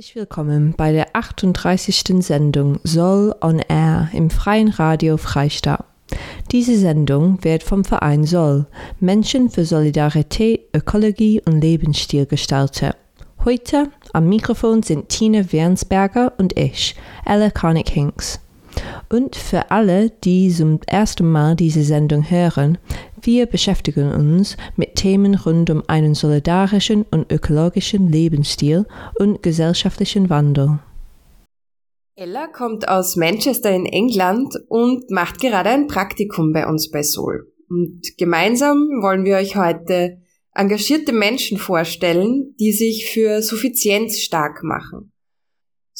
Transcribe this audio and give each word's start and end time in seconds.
Herzlich 0.00 0.16
willkommen 0.16 0.72
bei 0.78 0.92
der 0.92 1.08
38. 1.14 2.24
Sendung 2.24 2.80
Soul 2.84 3.34
on 3.42 3.58
Air 3.58 4.08
im 4.14 4.30
Freien 4.30 4.68
Radio 4.68 5.18
Freistadt. 5.18 5.84
Diese 6.52 6.78
Sendung 6.78 7.44
wird 7.44 7.62
vom 7.62 7.84
Verein 7.84 8.24
Soll, 8.24 8.64
Menschen 8.98 9.50
für 9.50 9.66
Solidarität, 9.66 10.62
Ökologie 10.74 11.42
und 11.44 11.60
Lebensstil 11.60 12.24
gestaltet. 12.24 12.96
Heute 13.44 13.90
am 14.14 14.26
Mikrofon 14.26 14.82
sind 14.82 15.10
Tina 15.10 15.52
Wernsberger 15.52 16.32
und 16.38 16.58
ich, 16.58 16.96
Ella 17.26 17.50
Koenig-Hinks. 17.50 18.40
Und 19.08 19.36
für 19.36 19.70
alle, 19.70 20.10
die 20.10 20.50
zum 20.50 20.80
ersten 20.86 21.30
Mal 21.30 21.56
diese 21.56 21.82
Sendung 21.82 22.30
hören, 22.30 22.78
wir 23.22 23.46
beschäftigen 23.46 24.12
uns 24.12 24.56
mit 24.76 24.94
Themen 24.94 25.34
rund 25.34 25.70
um 25.70 25.82
einen 25.86 26.14
solidarischen 26.14 27.04
und 27.10 27.30
ökologischen 27.30 28.08
Lebensstil 28.08 28.86
und 29.18 29.42
gesellschaftlichen 29.42 30.30
Wandel. 30.30 30.78
Ella 32.16 32.48
kommt 32.48 32.88
aus 32.88 33.16
Manchester 33.16 33.70
in 33.70 33.86
England 33.86 34.54
und 34.68 35.10
macht 35.10 35.40
gerade 35.40 35.70
ein 35.70 35.86
Praktikum 35.86 36.52
bei 36.52 36.66
uns 36.66 36.90
bei 36.90 37.02
Sol. 37.02 37.50
Und 37.68 38.02
gemeinsam 38.18 38.76
wollen 39.00 39.24
wir 39.24 39.36
euch 39.36 39.56
heute 39.56 40.18
engagierte 40.54 41.12
Menschen 41.12 41.56
vorstellen, 41.56 42.54
die 42.58 42.72
sich 42.72 43.10
für 43.10 43.42
Suffizienz 43.42 44.18
stark 44.18 44.62
machen. 44.62 45.12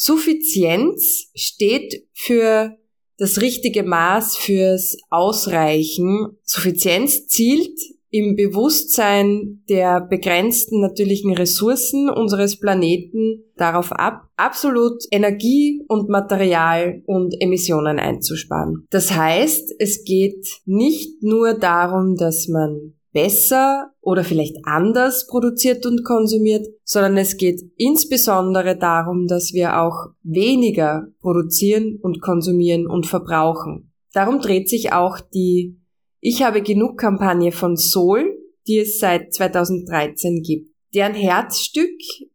Suffizienz 0.03 1.31
steht 1.35 2.07
für 2.15 2.75
das 3.19 3.43
richtige 3.43 3.83
Maß 3.83 4.39
fürs 4.39 4.97
Ausreichen. 5.11 6.39
Suffizienz 6.43 7.27
zielt 7.27 7.79
im 8.09 8.35
Bewusstsein 8.35 9.63
der 9.69 10.01
begrenzten 10.01 10.81
natürlichen 10.81 11.35
Ressourcen 11.35 12.09
unseres 12.09 12.59
Planeten 12.59 13.45
darauf 13.57 13.93
ab, 13.93 14.23
absolut 14.37 15.05
Energie 15.11 15.83
und 15.87 16.09
Material 16.09 17.03
und 17.05 17.35
Emissionen 17.39 17.99
einzusparen. 17.99 18.87
Das 18.89 19.13
heißt, 19.13 19.75
es 19.81 20.05
geht 20.05 20.63
nicht 20.65 21.23
nur 21.23 21.53
darum, 21.53 22.17
dass 22.17 22.49
man 22.49 22.95
besser 23.13 23.91
oder 24.01 24.25
vielleicht 24.25 24.57
anders 24.65 25.27
produziert 25.27 25.85
und 25.87 26.05
konsumiert, 26.05 26.67
sondern 26.85 27.17
es 27.17 27.37
geht 27.37 27.61
insbesondere 27.77 28.77
darum, 28.77 29.27
dass 29.27 29.53
wir 29.53 29.81
auch 29.81 30.09
weniger 30.23 31.09
produzieren 31.21 31.99
und 32.03 32.21
konsumieren 32.21 32.87
und 32.87 33.07
verbrauchen. 33.07 33.93
Darum 34.13 34.41
dreht 34.41 34.69
sich 34.69 34.93
auch 34.93 35.21
die 35.21 35.81
Ich 36.21 36.43
habe 36.43 36.63
genug 36.63 36.99
Kampagne 36.99 37.53
von 37.53 37.77
Sol, 37.77 38.37
die 38.67 38.79
es 38.79 38.99
seit 38.99 39.33
2013 39.33 40.43
gibt. 40.43 40.71
Deren 40.95 41.15
Herzstück 41.15 41.91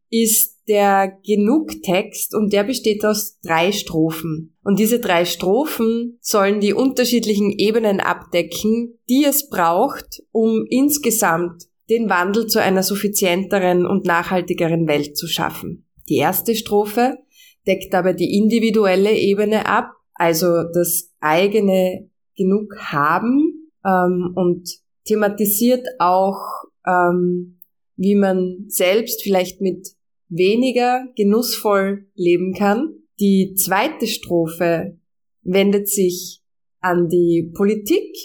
ist 0.09 0.54
der 0.67 1.19
Genug-Text 1.23 2.33
und 2.33 2.51
der 2.51 2.63
besteht 2.63 3.05
aus 3.05 3.39
drei 3.41 3.71
Strophen. 3.71 4.57
Und 4.63 4.79
diese 4.79 4.99
drei 4.99 5.25
Strophen 5.25 6.17
sollen 6.21 6.59
die 6.59 6.73
unterschiedlichen 6.73 7.51
Ebenen 7.51 7.99
abdecken, 7.99 8.97
die 9.07 9.25
es 9.25 9.49
braucht, 9.49 10.23
um 10.31 10.65
insgesamt 10.69 11.65
den 11.89 12.09
Wandel 12.09 12.47
zu 12.47 12.61
einer 12.61 12.81
suffizienteren 12.81 13.85
und 13.85 14.05
nachhaltigeren 14.05 14.87
Welt 14.87 15.15
zu 15.17 15.27
schaffen. 15.27 15.85
Die 16.09 16.17
erste 16.17 16.55
Strophe 16.55 17.17
deckt 17.67 17.93
aber 17.93 18.13
die 18.13 18.37
individuelle 18.37 19.13
Ebene 19.13 19.67
ab, 19.67 19.91
also 20.13 20.63
das 20.73 21.11
eigene 21.19 22.09
Genug 22.35 22.75
haben 22.77 23.69
ähm, 23.85 24.31
und 24.35 24.67
thematisiert 25.05 25.85
auch, 25.99 26.37
ähm, 26.87 27.59
wie 27.95 28.15
man 28.15 28.65
selbst 28.67 29.21
vielleicht 29.23 29.61
mit 29.61 29.87
weniger 30.29 31.05
genussvoll 31.15 32.07
leben 32.15 32.53
kann. 32.53 32.95
Die 33.19 33.53
zweite 33.55 34.07
Strophe 34.07 34.99
wendet 35.41 35.87
sich 35.87 36.41
an 36.79 37.07
die 37.09 37.51
Politik 37.55 38.15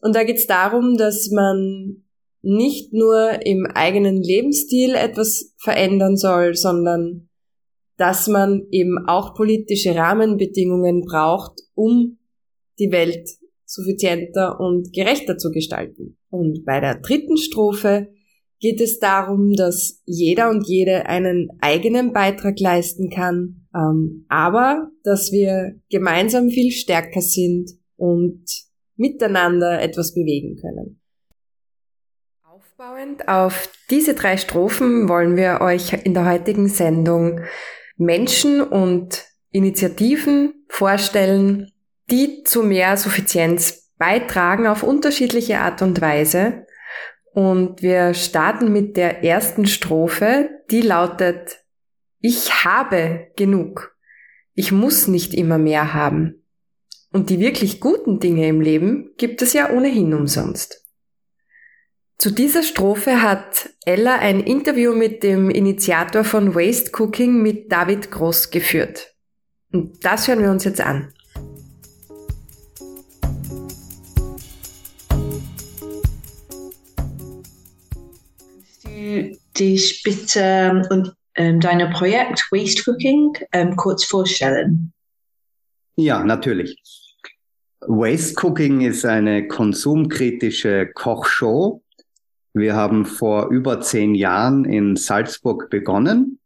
und 0.00 0.14
da 0.14 0.24
geht 0.24 0.36
es 0.36 0.46
darum, 0.46 0.96
dass 0.96 1.30
man 1.30 2.04
nicht 2.42 2.92
nur 2.92 3.44
im 3.44 3.66
eigenen 3.66 4.22
Lebensstil 4.22 4.94
etwas 4.94 5.54
verändern 5.58 6.16
soll, 6.16 6.54
sondern 6.54 7.28
dass 7.98 8.28
man 8.28 8.66
eben 8.70 8.96
auch 9.06 9.34
politische 9.34 9.94
Rahmenbedingungen 9.94 11.02
braucht, 11.02 11.60
um 11.74 12.18
die 12.78 12.90
Welt 12.90 13.28
suffizienter 13.66 14.58
und 14.58 14.92
gerechter 14.94 15.36
zu 15.36 15.50
gestalten. 15.50 16.16
Und 16.30 16.64
bei 16.64 16.80
der 16.80 17.00
dritten 17.00 17.36
Strophe 17.36 18.08
geht 18.60 18.80
es 18.80 18.98
darum, 18.98 19.54
dass 19.54 20.02
jeder 20.04 20.50
und 20.50 20.66
jede 20.66 21.06
einen 21.06 21.48
eigenen 21.60 22.12
Beitrag 22.12 22.60
leisten 22.60 23.10
kann, 23.10 23.66
ähm, 23.74 24.26
aber 24.28 24.90
dass 25.02 25.32
wir 25.32 25.80
gemeinsam 25.90 26.50
viel 26.50 26.70
stärker 26.70 27.22
sind 27.22 27.70
und 27.96 28.44
miteinander 28.96 29.80
etwas 29.80 30.14
bewegen 30.14 30.56
können. 30.56 31.00
Aufbauend 32.44 33.28
auf 33.28 33.70
diese 33.88 34.14
drei 34.14 34.36
Strophen 34.36 35.08
wollen 35.08 35.36
wir 35.36 35.60
euch 35.62 35.94
in 36.04 36.12
der 36.12 36.26
heutigen 36.26 36.68
Sendung 36.68 37.40
Menschen 37.96 38.62
und 38.62 39.24
Initiativen 39.52 40.64
vorstellen, 40.68 41.70
die 42.10 42.42
zu 42.44 42.62
mehr 42.62 42.96
Suffizienz 42.96 43.90
beitragen 43.96 44.66
auf 44.66 44.82
unterschiedliche 44.82 45.58
Art 45.58 45.82
und 45.82 46.00
Weise 46.00 46.66
und 47.32 47.82
wir 47.82 48.14
starten 48.14 48.72
mit 48.72 48.96
der 48.96 49.24
ersten 49.24 49.66
Strophe, 49.66 50.50
die 50.70 50.82
lautet, 50.82 51.64
ich 52.20 52.64
habe 52.64 53.28
genug. 53.36 53.96
Ich 54.54 54.72
muss 54.72 55.08
nicht 55.08 55.32
immer 55.34 55.58
mehr 55.58 55.94
haben. 55.94 56.44
Und 57.12 57.30
die 57.30 57.40
wirklich 57.40 57.80
guten 57.80 58.20
Dinge 58.20 58.46
im 58.46 58.60
Leben 58.60 59.14
gibt 59.16 59.42
es 59.42 59.52
ja 59.52 59.70
ohnehin 59.70 60.14
umsonst. 60.14 60.86
Zu 62.18 62.30
dieser 62.30 62.62
Strophe 62.62 63.22
hat 63.22 63.70
Ella 63.86 64.18
ein 64.18 64.40
Interview 64.40 64.94
mit 64.94 65.22
dem 65.22 65.48
Initiator 65.48 66.22
von 66.22 66.54
Waste 66.54 66.90
Cooking 66.92 67.40
mit 67.40 67.72
David 67.72 68.10
Gross 68.10 68.50
geführt. 68.50 69.14
Und 69.72 70.04
das 70.04 70.28
hören 70.28 70.42
wir 70.42 70.50
uns 70.50 70.64
jetzt 70.64 70.82
an. 70.82 71.14
Dich 79.60 80.02
bitte 80.02 80.82
und 80.90 81.12
ähm, 81.34 81.60
dein 81.60 81.90
Projekt 81.92 82.48
Waste 82.50 82.90
Cooking 82.90 83.32
ähm, 83.52 83.76
kurz 83.76 84.04
vorstellen? 84.04 84.92
Ja, 85.96 86.24
natürlich. 86.24 86.76
Waste 87.80 88.34
Cooking 88.42 88.80
ist 88.80 89.04
eine 89.04 89.46
konsumkritische 89.46 90.86
Kochshow. 90.94 91.82
Wir 92.52 92.74
haben 92.74 93.06
vor 93.06 93.48
über 93.50 93.80
zehn 93.80 94.14
Jahren 94.14 94.64
in 94.64 94.96
Salzburg 94.96 95.70
begonnen 95.70 96.40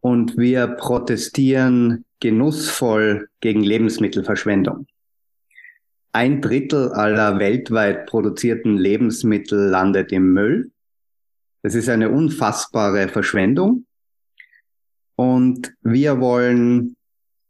und 0.00 0.36
wir 0.36 0.66
protestieren 0.66 2.04
genussvoll 2.20 3.28
gegen 3.40 3.62
Lebensmittelverschwendung. 3.62 4.86
Ein 6.12 6.42
Drittel 6.42 6.92
aller 6.92 7.38
weltweit 7.38 8.06
produzierten 8.06 8.76
Lebensmittel 8.76 9.70
landet 9.70 10.12
im 10.12 10.32
Müll 10.34 10.70
das 11.62 11.74
ist 11.74 11.88
eine 11.88 12.10
unfassbare 12.10 13.08
Verschwendung. 13.08 13.86
Und 15.16 15.72
wir 15.82 16.20
wollen 16.20 16.96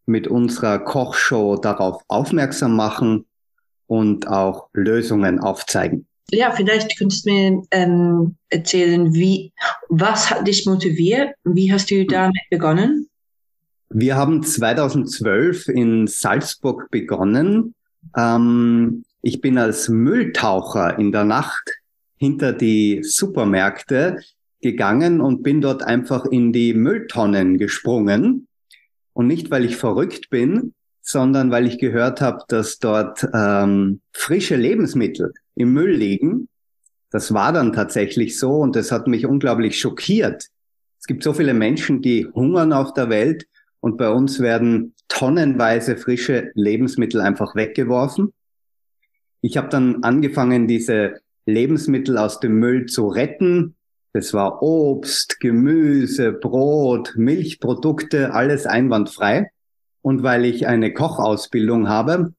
mit 0.07 0.27
unserer 0.27 0.79
Kochshow 0.79 1.57
darauf 1.57 2.03
aufmerksam 2.09 2.77
machen 2.77 3.25
und 3.87 4.27
auch 4.27 4.69
Lösungen 4.73 5.39
aufzeigen. 5.39 6.07
Ja, 6.31 6.51
vielleicht 6.51 6.99
könntest 6.99 7.27
du 7.27 7.33
mir 7.33 7.63
ähm, 7.71 8.37
erzählen, 8.49 9.13
wie, 9.15 9.53
was 9.89 10.31
hat 10.31 10.47
dich 10.47 10.67
motiviert? 10.67 11.35
Wie 11.45 11.73
hast 11.73 11.91
du 11.91 12.07
damit 12.07 12.43
begonnen? 12.51 13.09
Wir 13.91 14.17
haben 14.17 14.43
2012 14.43 15.69
in 15.69 16.07
Salzburg 16.07 16.91
begonnen. 16.91 17.75
Ähm, 18.17 19.05
ich 19.21 19.41
bin 19.41 19.59
als 19.59 19.89
Mülltaucher 19.89 20.99
in 20.99 21.13
der 21.13 21.25
Nacht 21.25 21.82
hinter 22.23 22.53
die 22.53 23.03
Supermärkte 23.03 24.19
gegangen 24.61 25.21
und 25.21 25.43
bin 25.43 25.61
dort 25.61 25.83
einfach 25.83 26.25
in 26.25 26.53
die 26.53 26.73
Mülltonnen 26.73 27.59
gesprungen. 27.59 28.47
Und 29.13 29.27
nicht, 29.27 29.51
weil 29.51 29.65
ich 29.65 29.75
verrückt 29.75 30.31
bin, 30.31 30.73
sondern 31.01 31.51
weil 31.51 31.67
ich 31.67 31.81
gehört 31.81 32.21
habe, 32.21 32.45
dass 32.47 32.79
dort 32.79 33.27
ähm, 33.35 34.03
frische 34.13 34.55
Lebensmittel 34.55 35.33
im 35.57 35.73
Müll 35.73 35.91
liegen. 35.91 36.49
Das 37.11 37.35
war 37.35 37.53
dann 37.53 37.73
tatsächlich 37.73 38.39
so 38.39 38.53
und 38.53 38.77
das 38.77 38.93
hat 38.93 39.09
mich 39.09 39.27
unglaublich 39.27 39.81
schockiert. 39.81 40.47
Es 41.01 41.07
gibt 41.09 41.25
so 41.25 41.33
viele 41.33 41.55
Menschen, 41.55 42.03
die 42.03 42.29
hungern 42.33 42.73
auf 42.73 42.95
der 42.95 43.11
Welt 43.11 43.49
und 43.81 43.97
bei 43.97 44.11
uns 44.11 44.39
werden 44.39 44.95
tonnenweise 45.09 45.97
frische 45.97 46.53
Lebensmittel 46.55 47.21
einfach 47.21 47.57
weggeworfen. 47.57 48.33
Ich 49.41 49.57
habe 49.57 49.69
dann 49.71 50.05
angefangen, 50.05 50.69
diese 50.69 51.22
Lebensmittel 51.47 52.19
aus 52.19 52.41
dem 52.41 52.59
Müll 52.59 52.87
zu 52.87 53.09
retten. 53.09 53.77
Das 54.13 54.35
war 54.35 54.63
Obst, 54.63 55.41
Gemüse, 55.41 56.33
Brot, 56.33 57.15
Milchprodukte, 57.17 58.33
alles 58.35 58.67
einwandfrei. 58.67 59.51
Und 60.03 60.23
weil 60.23 60.45
ich 60.45 60.67
eine 60.67 60.93
Kochausbildung 60.93 61.89
habe, 61.89 62.35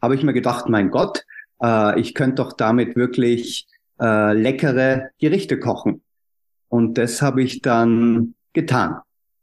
habe 0.00 0.14
ich 0.14 0.22
mir 0.22 0.32
gedacht, 0.32 0.68
mein 0.68 0.90
Gott, 0.90 1.24
äh, 1.62 1.98
ich 2.00 2.14
könnte 2.14 2.36
doch 2.36 2.52
damit 2.52 2.96
wirklich 2.96 3.66
äh, 4.00 4.32
leckere 4.32 5.10
Gerichte 5.18 5.58
kochen. 5.58 6.02
Und 6.68 6.98
das 6.98 7.22
habe 7.22 7.42
ich 7.42 7.60
dann 7.60 8.34
getan. 8.52 9.00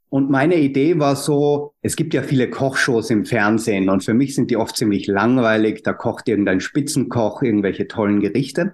Und 0.10 0.31
meine 0.31 0.56
Idee 0.56 0.98
war 0.98 1.16
so, 1.16 1.74
es 1.84 1.96
gibt 1.96 2.16
ja 2.16 2.24
viele 2.24 2.50
Kochshows 2.50 3.12
im 3.12 3.25
Fernsehen 3.25 3.90
und 3.90 4.04
für 4.04 4.16
mich 4.16 4.34
sind 4.34 4.50
die 4.50 4.57
oft 4.57 4.75
ziemlich 4.75 5.06
langweilig. 5.06 5.84
Da 5.84 5.94
kocht 5.94 6.28
irgendein 6.28 6.62
Spitzenkoch 6.62 7.44
irgendwelche 7.44 7.88
tollen 7.88 8.19
Gerichte. 8.19 8.74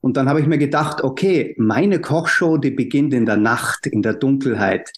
Und 0.00 0.16
dann 0.16 0.28
habe 0.28 0.40
ich 0.40 0.46
mir 0.46 0.58
gedacht, 0.58 1.02
okay, 1.02 1.54
meine 1.58 2.00
Kochshow, 2.00 2.56
die 2.56 2.70
beginnt 2.70 3.14
in 3.14 3.26
der 3.26 3.36
Nacht, 3.36 3.86
in 3.86 4.02
der 4.02 4.14
Dunkelheit, 4.14 4.92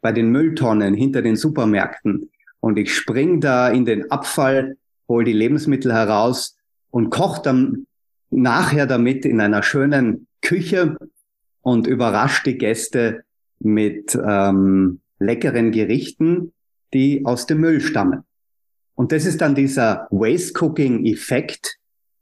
bei 0.00 0.12
den 0.12 0.30
Mülltonnen, 0.30 0.94
hinter 0.94 1.22
den 1.22 1.36
Supermärkten 1.36 2.30
und 2.60 2.78
ich 2.78 2.94
spring 2.94 3.40
da 3.40 3.68
in 3.68 3.84
den 3.84 4.10
Abfall, 4.10 4.76
hol 5.08 5.24
die 5.24 5.32
Lebensmittel 5.32 5.92
heraus 5.92 6.56
und 6.90 7.10
koche 7.10 7.42
dann 7.42 7.86
nachher 8.30 8.86
damit 8.86 9.24
in 9.24 9.40
einer 9.40 9.62
schönen 9.62 10.26
Küche 10.40 10.96
und 11.60 11.86
überrasche 11.86 12.44
die 12.44 12.58
Gäste 12.58 13.24
mit 13.58 14.18
ähm, 14.26 15.00
leckeren 15.18 15.72
Gerichten, 15.72 16.52
die 16.92 17.24
aus 17.24 17.46
dem 17.46 17.60
Müll 17.60 17.80
stammen. 17.80 18.22
Und 18.94 19.12
das 19.12 19.26
ist 19.26 19.40
dann 19.40 19.54
dieser 19.54 20.06
Waste 20.10 20.52
Cooking 20.60 21.04
Effekt. 21.04 21.78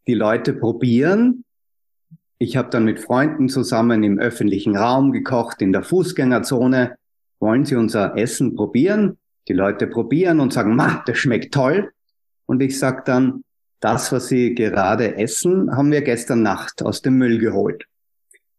Die 0.07 0.15
Leute 0.15 0.55
probieren. 0.55 1.45
Ich 2.43 2.57
habe 2.57 2.71
dann 2.71 2.85
mit 2.85 2.99
Freunden 2.99 3.49
zusammen 3.49 4.03
im 4.03 4.19
öffentlichen 4.19 4.77
Raum 4.77 5.13
gekocht, 5.13 5.63
in 5.63 5.73
der 5.73 5.85
Fußgängerzone. 5.85 6.97
Wollen 7.39 7.65
Sie 7.65 7.77
unser 7.77 8.19
Essen 8.19 8.57
probieren? 8.57 9.17
Die 9.47 9.53
Leute 9.53 9.87
probieren 9.87 10.41
und 10.41 10.53
sagen, 10.53 10.75
ma, 10.75 11.05
das 11.07 11.19
schmeckt 11.19 11.55
toll. 11.55 11.93
Und 12.47 12.61
ich 12.61 12.81
sage 12.81 13.05
dann, 13.07 13.45
das, 13.79 14.11
was 14.11 14.27
Sie 14.27 14.57
gerade 14.57 15.19
essen, 15.19 15.71
haben 15.77 15.93
wir 15.93 16.03
gestern 16.03 16.43
Nacht 16.43 16.83
aus 16.83 17.01
dem 17.01 17.17
Müll 17.17 17.39
geholt. 17.39 17.85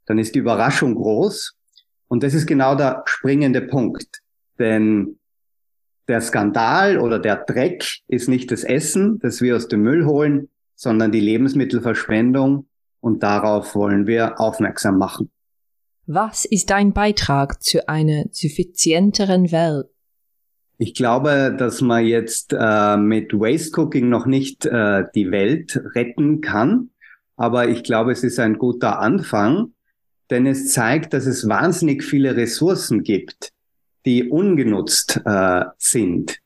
Dann 0.05 0.17
ist 0.17 0.33
die 0.33 0.39
Überraschung 0.39 0.95
groß. 0.95 1.53
Und 2.07 2.23
das 2.23 2.33
ist 2.33 2.47
genau 2.47 2.75
der 2.75 3.03
springende 3.03 3.63
Punkt. 3.63 4.21
Denn 4.59 5.19
der 6.07 6.21
Skandal 6.21 6.99
oder 6.99 7.19
der 7.19 7.35
Dreck 7.35 7.99
ist 8.07 8.29
nicht 8.29 8.49
das 8.49 8.63
Essen, 8.63 9.19
das 9.19 9.41
wir 9.41 9.57
aus 9.57 9.67
dem 9.67 9.83
Müll 9.83 10.05
holen, 10.05 10.47
sondern 10.73 11.11
die 11.11 11.19
Lebensmittelverschwendung. 11.19 12.65
Und 13.03 13.21
darauf 13.21 13.75
wollen 13.75 14.07
wir 14.07 14.39
aufmerksam 14.39 14.97
machen. 14.97 15.29
Was 16.05 16.45
ist 16.45 16.69
dein 16.69 16.93
Beitrag 16.93 17.61
zu 17.61 17.89
einer 17.89 18.23
suffizienteren 18.31 19.51
Welt? 19.51 19.87
Ich 20.77 20.93
glaube, 20.93 21.53
dass 21.57 21.81
man 21.81 22.05
jetzt 22.05 22.55
äh, 22.57 22.95
mit 22.95 23.33
Waste 23.33 23.81
Cooking 23.81 24.07
noch 24.07 24.25
nicht 24.25 24.65
äh, 24.65 25.03
die 25.13 25.31
Welt 25.31 25.81
retten 25.95 26.39
kann, 26.39 26.91
aber 27.35 27.67
ich 27.67 27.83
glaube, 27.83 28.13
es 28.13 28.23
ist 28.23 28.39
ein 28.39 28.57
guter 28.57 28.99
Anfang, 28.99 29.73
denn 30.29 30.45
es 30.45 30.71
zeigt, 30.71 31.13
dass 31.13 31.25
es 31.25 31.49
wahnsinnig 31.49 32.05
viele 32.05 32.37
Ressourcen 32.37 33.03
gibt, 33.03 33.51
die 34.05 34.29
ungenutzt 34.29 35.19
äh, 35.25 35.65
sind. 35.77 36.37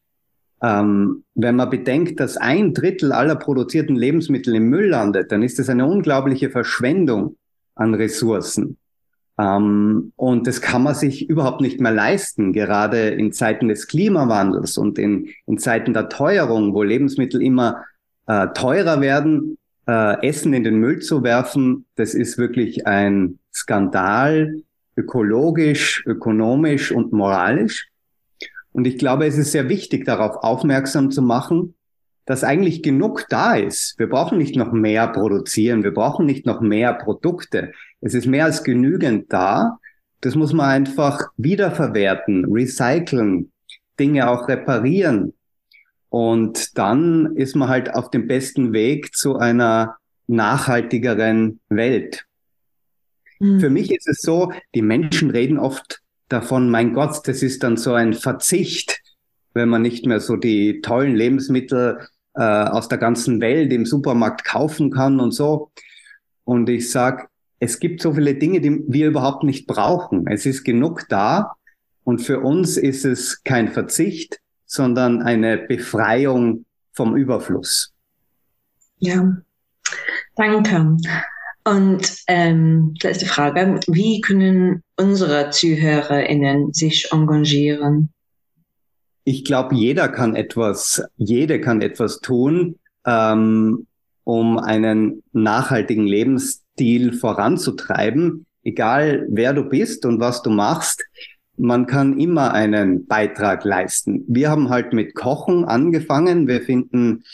Ähm, 0.61 1.23
wenn 1.35 1.55
man 1.55 1.69
bedenkt, 1.69 2.19
dass 2.19 2.37
ein 2.37 2.73
Drittel 2.73 3.11
aller 3.11 3.35
produzierten 3.35 3.95
Lebensmittel 3.95 4.55
im 4.55 4.69
Müll 4.69 4.87
landet, 4.87 5.31
dann 5.31 5.43
ist 5.43 5.59
das 5.59 5.69
eine 5.69 5.85
unglaubliche 5.85 6.49
Verschwendung 6.49 7.37
an 7.75 7.93
Ressourcen. 7.93 8.77
Ähm, 9.37 10.13
und 10.15 10.47
das 10.47 10.61
kann 10.61 10.83
man 10.83 10.95
sich 10.95 11.29
überhaupt 11.29 11.61
nicht 11.61 11.79
mehr 11.79 11.91
leisten, 11.91 12.53
gerade 12.53 13.09
in 13.09 13.31
Zeiten 13.33 13.67
des 13.67 13.87
Klimawandels 13.87 14.77
und 14.77 14.97
in, 14.97 15.29
in 15.45 15.59
Zeiten 15.59 15.93
der 15.93 16.09
Teuerung, 16.09 16.73
wo 16.73 16.81
Lebensmittel 16.81 17.41
immer 17.41 17.83
äh, 18.25 18.47
teurer 18.55 18.99
werden, 18.99 19.57
äh, 19.87 20.27
Essen 20.27 20.53
in 20.53 20.63
den 20.63 20.77
Müll 20.77 20.99
zu 20.99 21.23
werfen, 21.23 21.85
das 21.95 22.15
ist 22.15 22.37
wirklich 22.37 22.87
ein 22.87 23.37
Skandal, 23.53 24.63
ökologisch, 24.95 26.03
ökonomisch 26.07 26.91
und 26.91 27.13
moralisch. 27.13 27.89
Und 28.71 28.85
ich 28.85 28.97
glaube, 28.97 29.25
es 29.25 29.37
ist 29.37 29.51
sehr 29.51 29.69
wichtig, 29.69 30.05
darauf 30.05 30.43
aufmerksam 30.43 31.11
zu 31.11 31.21
machen, 31.21 31.75
dass 32.25 32.43
eigentlich 32.43 32.83
genug 32.83 33.25
da 33.29 33.55
ist. 33.55 33.97
Wir 33.97 34.09
brauchen 34.09 34.37
nicht 34.37 34.55
noch 34.55 34.71
mehr 34.73 35.07
produzieren, 35.07 35.83
wir 35.83 35.93
brauchen 35.93 36.25
nicht 36.25 36.45
noch 36.45 36.61
mehr 36.61 36.93
Produkte. 36.93 37.71
Es 38.01 38.13
ist 38.13 38.27
mehr 38.27 38.45
als 38.45 38.63
genügend 38.63 39.31
da. 39.31 39.79
Das 40.21 40.35
muss 40.35 40.51
man 40.51 40.67
einfach 40.67 41.29
wiederverwerten, 41.37 42.45
recyceln, 42.51 43.51
Dinge 43.99 44.29
auch 44.29 44.47
reparieren. 44.49 45.33
Und 46.09 46.77
dann 46.77 47.35
ist 47.35 47.55
man 47.55 47.69
halt 47.69 47.93
auf 47.95 48.09
dem 48.09 48.27
besten 48.27 48.73
Weg 48.73 49.15
zu 49.15 49.37
einer 49.37 49.97
nachhaltigeren 50.27 51.61
Welt. 51.69 52.25
Mhm. 53.39 53.59
Für 53.59 53.69
mich 53.69 53.91
ist 53.91 54.07
es 54.07 54.21
so, 54.21 54.51
die 54.75 54.81
Menschen 54.81 55.29
reden 55.29 55.57
oft 55.57 56.01
davon, 56.29 56.69
mein 56.69 56.93
Gott, 56.93 57.27
das 57.27 57.41
ist 57.41 57.63
dann 57.63 57.77
so 57.77 57.93
ein 57.93 58.13
Verzicht, 58.13 59.01
wenn 59.53 59.69
man 59.69 59.81
nicht 59.81 60.05
mehr 60.05 60.19
so 60.19 60.35
die 60.35 60.81
tollen 60.81 61.15
Lebensmittel 61.15 62.07
äh, 62.35 62.41
aus 62.41 62.87
der 62.87 62.97
ganzen 62.97 63.41
Welt 63.41 63.73
im 63.73 63.85
Supermarkt 63.85 64.43
kaufen 64.43 64.91
kann 64.91 65.19
und 65.19 65.31
so. 65.31 65.71
Und 66.43 66.69
ich 66.69 66.91
sag, 66.91 67.29
es 67.59 67.79
gibt 67.79 68.01
so 68.01 68.13
viele 68.13 68.35
Dinge, 68.35 68.61
die 68.61 68.83
wir 68.87 69.07
überhaupt 69.07 69.43
nicht 69.43 69.67
brauchen. 69.67 70.27
Es 70.27 70.45
ist 70.45 70.63
genug 70.63 71.07
da. 71.09 71.53
Und 72.03 72.19
für 72.19 72.39
uns 72.39 72.77
ist 72.77 73.03
es 73.03 73.43
kein 73.43 73.69
Verzicht, 73.69 74.39
sondern 74.65 75.21
eine 75.21 75.57
Befreiung 75.57 76.65
vom 76.93 77.15
Überfluss. 77.15 77.93
Ja, 78.99 79.37
danke. 80.35 80.97
Und 81.65 82.23
ähm, 82.27 82.93
letzte 83.01 83.25
Frage, 83.25 83.79
wie 83.87 84.21
können 84.21 84.83
unsere 84.97 85.49
ZuhörerInnen 85.51 86.73
sich 86.73 87.11
engagieren? 87.11 88.09
ich 89.27 89.43
glaube, 89.43 89.75
jeder 89.75 90.07
kann 90.07 90.37
etwas, 90.37 91.03
jede 91.17 91.59
kann 91.59 91.81
etwas 91.81 92.21
tun, 92.21 92.79
ähm, 93.05 93.85
um 94.23 94.57
einen 94.57 95.21
nachhaltigen 95.33 96.07
Lebensstil 96.07 97.11
voranzutreiben. 97.11 98.45
Egal 98.63 99.27
wer 99.29 99.51
du 99.51 99.63
bist 99.63 100.05
und 100.05 100.21
was 100.21 100.43
du 100.43 100.49
machst, 100.49 101.03
man 101.57 101.87
kann 101.87 102.17
immer 102.17 102.53
einen 102.53 103.05
Beitrag 103.05 103.65
leisten. 103.65 104.23
Wir 104.29 104.49
haben 104.49 104.69
halt 104.69 104.93
mit 104.93 105.13
Kochen 105.13 105.65
angefangen. 105.65 106.47
Wir 106.47 106.61
finden, 106.61 107.25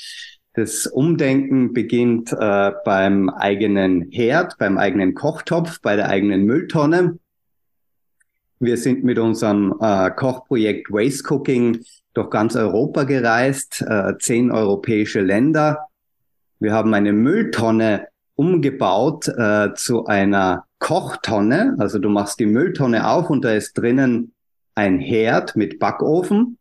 das 0.55 0.88
Umdenken 0.88 1.74
beginnt 1.74 2.34
äh, 2.34 2.72
beim 2.86 3.29
eigenen 3.29 4.10
Herd, 4.10 4.58
beim 4.58 4.79
eigenen 4.79 5.13
Kochtopf, 5.13 5.79
bei 5.79 5.96
der 5.96 6.10
eigenen 6.10 6.46
Mülltonne. 6.46 7.20
Wir 8.63 8.77
sind 8.77 9.03
mit 9.03 9.20
unserem 9.20 9.75
äh, 9.82 10.10
Kochprojekt 10.12 10.89
Waste 10.89 11.34
Cooking 11.34 11.84
durch 12.13 12.29
ganz 12.29 12.55
Europa 12.55 13.03
gereist, 13.03 13.82
äh, 13.86 14.13
zehn 14.20 14.51
europäische 14.51 15.20
Länder. 15.20 15.89
Wir 16.62 16.72
haben 16.72 16.93
eine 16.93 17.12
Mülltonne 17.12 18.08
umgebaut 18.36 19.27
äh, 19.27 19.74
zu 19.75 20.05
einer 20.05 20.63
Kochtonne. 20.79 21.75
Also 21.77 22.00
du 22.00 22.08
machst 22.08 22.39
die 22.39 22.46
Mülltonne 22.46 23.05
auf 23.05 23.29
und 23.29 23.43
da 23.43 23.51
ist 23.51 23.77
drinnen 23.77 24.32
ein 24.75 24.98
Herd 24.98 25.58
mit 25.58 25.77
Backofen. 25.77 26.58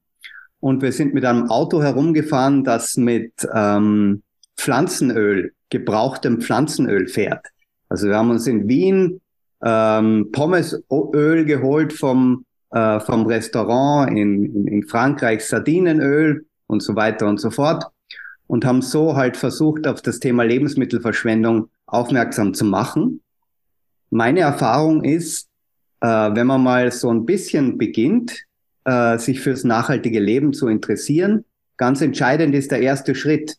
Und 0.58 0.82
wir 0.82 0.90
sind 0.90 1.14
mit 1.14 1.24
einem 1.24 1.50
Auto 1.50 1.84
herumgefahren, 1.84 2.64
das 2.64 2.96
mit 2.96 3.32
ähm, 3.54 4.24
Pflanzenöl, 4.56 5.52
gebrauchtem 5.70 6.40
Pflanzenöl 6.40 7.06
fährt. 7.06 7.46
Also 7.88 8.08
wir 8.08 8.16
haben 8.16 8.30
uns 8.30 8.48
in 8.48 8.66
Wien 8.66 9.20
ähm, 9.62 10.30
Pommesöl 10.32 11.44
geholt 11.44 11.92
vom, 11.92 12.44
äh, 12.70 13.00
vom 13.00 13.26
Restaurant 13.26 14.10
in, 14.10 14.44
in, 14.44 14.66
in 14.66 14.82
Frankreich, 14.84 15.44
Sardinenöl 15.44 16.46
und 16.66 16.82
so 16.82 16.96
weiter 16.96 17.26
und 17.26 17.40
so 17.40 17.50
fort 17.50 17.84
und 18.46 18.64
haben 18.64 18.82
so 18.82 19.16
halt 19.16 19.36
versucht, 19.36 19.86
auf 19.86 20.02
das 20.02 20.20
Thema 20.20 20.42
Lebensmittelverschwendung 20.42 21.70
aufmerksam 21.86 22.54
zu 22.54 22.64
machen. 22.64 23.22
Meine 24.10 24.40
Erfahrung 24.40 25.04
ist, 25.04 25.48
äh, 26.00 26.06
wenn 26.06 26.46
man 26.46 26.62
mal 26.62 26.92
so 26.92 27.10
ein 27.10 27.24
bisschen 27.24 27.78
beginnt, 27.78 28.44
äh, 28.84 29.16
sich 29.18 29.40
fürs 29.40 29.64
nachhaltige 29.64 30.20
Leben 30.20 30.52
zu 30.52 30.68
interessieren, 30.68 31.44
ganz 31.76 32.00
entscheidend 32.00 32.54
ist 32.54 32.72
der 32.72 32.80
erste 32.80 33.14
Schritt. 33.14 33.56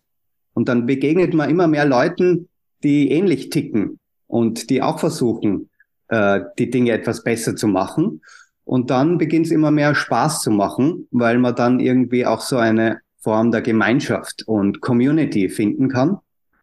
Und 0.53 0.69
dann 0.69 0.85
begegnet 0.85 1.33
man 1.33 1.49
immer 1.49 1.67
mehr 1.67 1.85
Leuten, 1.85 2.49
die 2.83 3.09
ähnlich 3.11 3.49
ticken 3.49 3.99
und 4.27 4.69
die 4.69 4.81
auch 4.81 4.99
versuchen, 4.99 5.69
äh, 6.09 6.41
die 6.57 6.69
Dinge 6.69 6.91
etwas 6.91 7.23
besser 7.23 7.55
zu 7.55 7.67
machen. 7.67 8.21
Und 8.65 8.89
dann 8.89 9.17
beginnt 9.17 9.47
es 9.47 9.51
immer 9.51 9.71
mehr 9.71 9.93
Spaß 9.93 10.41
zu 10.41 10.51
machen, 10.51 11.07
weil 11.11 11.37
man 11.37 11.55
dann 11.55 11.79
irgendwie 11.79 12.25
auch 12.25 12.41
so 12.41 12.57
eine 12.57 12.99
Form 13.19 13.51
der 13.51 13.61
Gemeinschaft 13.61 14.43
und 14.47 14.81
Community 14.81 15.49
finden 15.49 15.89
kann. 15.89 16.19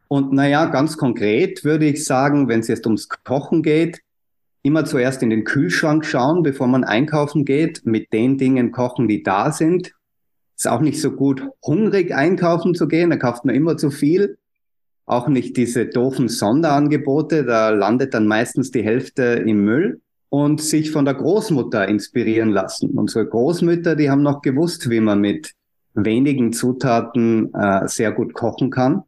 Und 0.08 0.32
naja, 0.32 0.66
ganz 0.66 0.96
konkret 0.96 1.64
würde 1.64 1.86
ich 1.86 2.04
sagen, 2.04 2.48
wenn 2.48 2.60
es 2.60 2.68
jetzt 2.68 2.86
ums 2.86 3.08
Kochen 3.08 3.62
geht, 3.62 4.00
immer 4.62 4.84
zuerst 4.84 5.22
in 5.22 5.30
den 5.30 5.44
Kühlschrank 5.44 6.04
schauen, 6.04 6.42
bevor 6.42 6.66
man 6.66 6.84
einkaufen 6.84 7.44
geht, 7.44 7.86
mit 7.86 8.12
den 8.12 8.36
Dingen 8.36 8.72
kochen, 8.72 9.08
die 9.08 9.22
da 9.22 9.52
sind. 9.52 9.94
Ist 10.56 10.68
auch 10.68 10.80
nicht 10.80 11.00
so 11.00 11.12
gut, 11.12 11.42
hungrig 11.64 12.14
einkaufen 12.14 12.74
zu 12.74 12.88
gehen, 12.88 13.10
da 13.10 13.16
kauft 13.16 13.44
man 13.44 13.54
immer 13.54 13.76
zu 13.76 13.90
viel. 13.90 14.36
Auch 15.06 15.28
nicht 15.28 15.56
diese 15.56 15.86
doofen 15.86 16.28
Sonderangebote, 16.28 17.44
da 17.44 17.70
landet 17.70 18.14
dann 18.14 18.26
meistens 18.26 18.70
die 18.70 18.82
Hälfte 18.82 19.22
im 19.22 19.64
Müll. 19.64 20.00
Und 20.32 20.60
sich 20.60 20.92
von 20.92 21.04
der 21.04 21.14
Großmutter 21.14 21.88
inspirieren 21.88 22.50
lassen. 22.50 22.90
Unsere 22.90 23.26
Großmütter, 23.26 23.96
die 23.96 24.10
haben 24.10 24.22
noch 24.22 24.42
gewusst, 24.42 24.88
wie 24.88 25.00
man 25.00 25.20
mit 25.20 25.54
wenigen 25.94 26.52
Zutaten 26.52 27.52
äh, 27.52 27.88
sehr 27.88 28.12
gut 28.12 28.32
kochen 28.32 28.70
kann. 28.70 29.02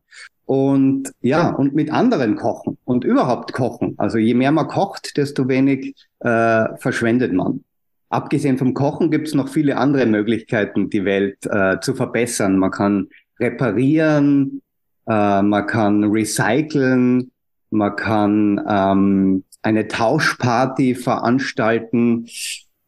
Und 0.45 1.13
ja, 1.21 1.51
und 1.51 1.75
mit 1.75 1.93
anderen 1.93 2.37
kochen 2.37 2.77
und 2.85 3.05
überhaupt 3.05 3.53
kochen. 3.53 3.95
Also 3.99 4.19
je 4.19 4.35
mehr 4.35 4.53
man 4.53 4.67
kocht, 4.67 5.17
desto 5.17 5.49
wenig 5.49 5.95
äh, 6.19 6.77
verschwendet 6.79 7.33
man. 7.33 7.63
Abgesehen 8.09 8.59
vom 8.59 8.75
Kochen 8.75 9.11
gibt 9.11 9.29
es 9.29 9.35
noch 9.35 9.49
viele 9.49 9.79
andere 9.79 10.05
Möglichkeiten, 10.05 10.91
die 10.91 11.05
Welt 11.05 11.39
äh, 11.47 11.81
zu 11.81 11.95
verbessern. 11.95 12.59
Man 12.59 12.71
kann 12.71 13.09
reparieren, 13.41 14.61
äh, 15.07 15.43
man 15.43 15.67
kann 15.67 16.05
recyceln, 16.05 17.31
man 17.71 17.97
kann 17.97 18.61
ähm, 18.69 19.45
eine 19.63 19.89
Tauschparty 19.89 20.95
veranstalten, 20.95 22.27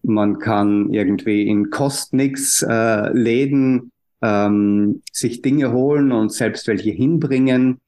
man 0.02 0.38
kann 0.38 0.92
irgendwie 0.92 1.48
in 1.48 1.70
Kostnix 1.70 2.62
äh, 2.62 3.08
Läden 3.12 3.90
ähm, 4.20 5.02
sich 5.12 5.42
Dinge 5.42 5.72
holen 5.72 6.12
und 6.12 6.32
selbst 6.32 6.66
welche 6.66 6.90
hinbringen. 6.90 7.80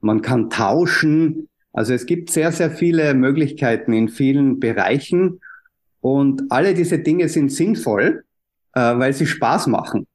Man 0.00 0.22
kann 0.22 0.48
tauschen. 0.50 1.48
Also 1.72 1.92
es 1.92 2.06
gibt 2.06 2.30
sehr, 2.30 2.52
sehr 2.52 2.70
viele 2.70 3.14
Möglichkeiten 3.14 3.92
in 3.92 4.08
vielen 4.08 4.58
Bereichen. 4.58 5.40
Und 6.00 6.50
alle 6.50 6.74
diese 6.74 6.98
Dinge 6.98 7.28
sind 7.28 7.52
sinnvoll, 7.52 8.24
äh, 8.74 8.80
weil 8.80 9.12
sie 9.12 9.26
Spaß 9.26 9.66
machen. 9.66 10.06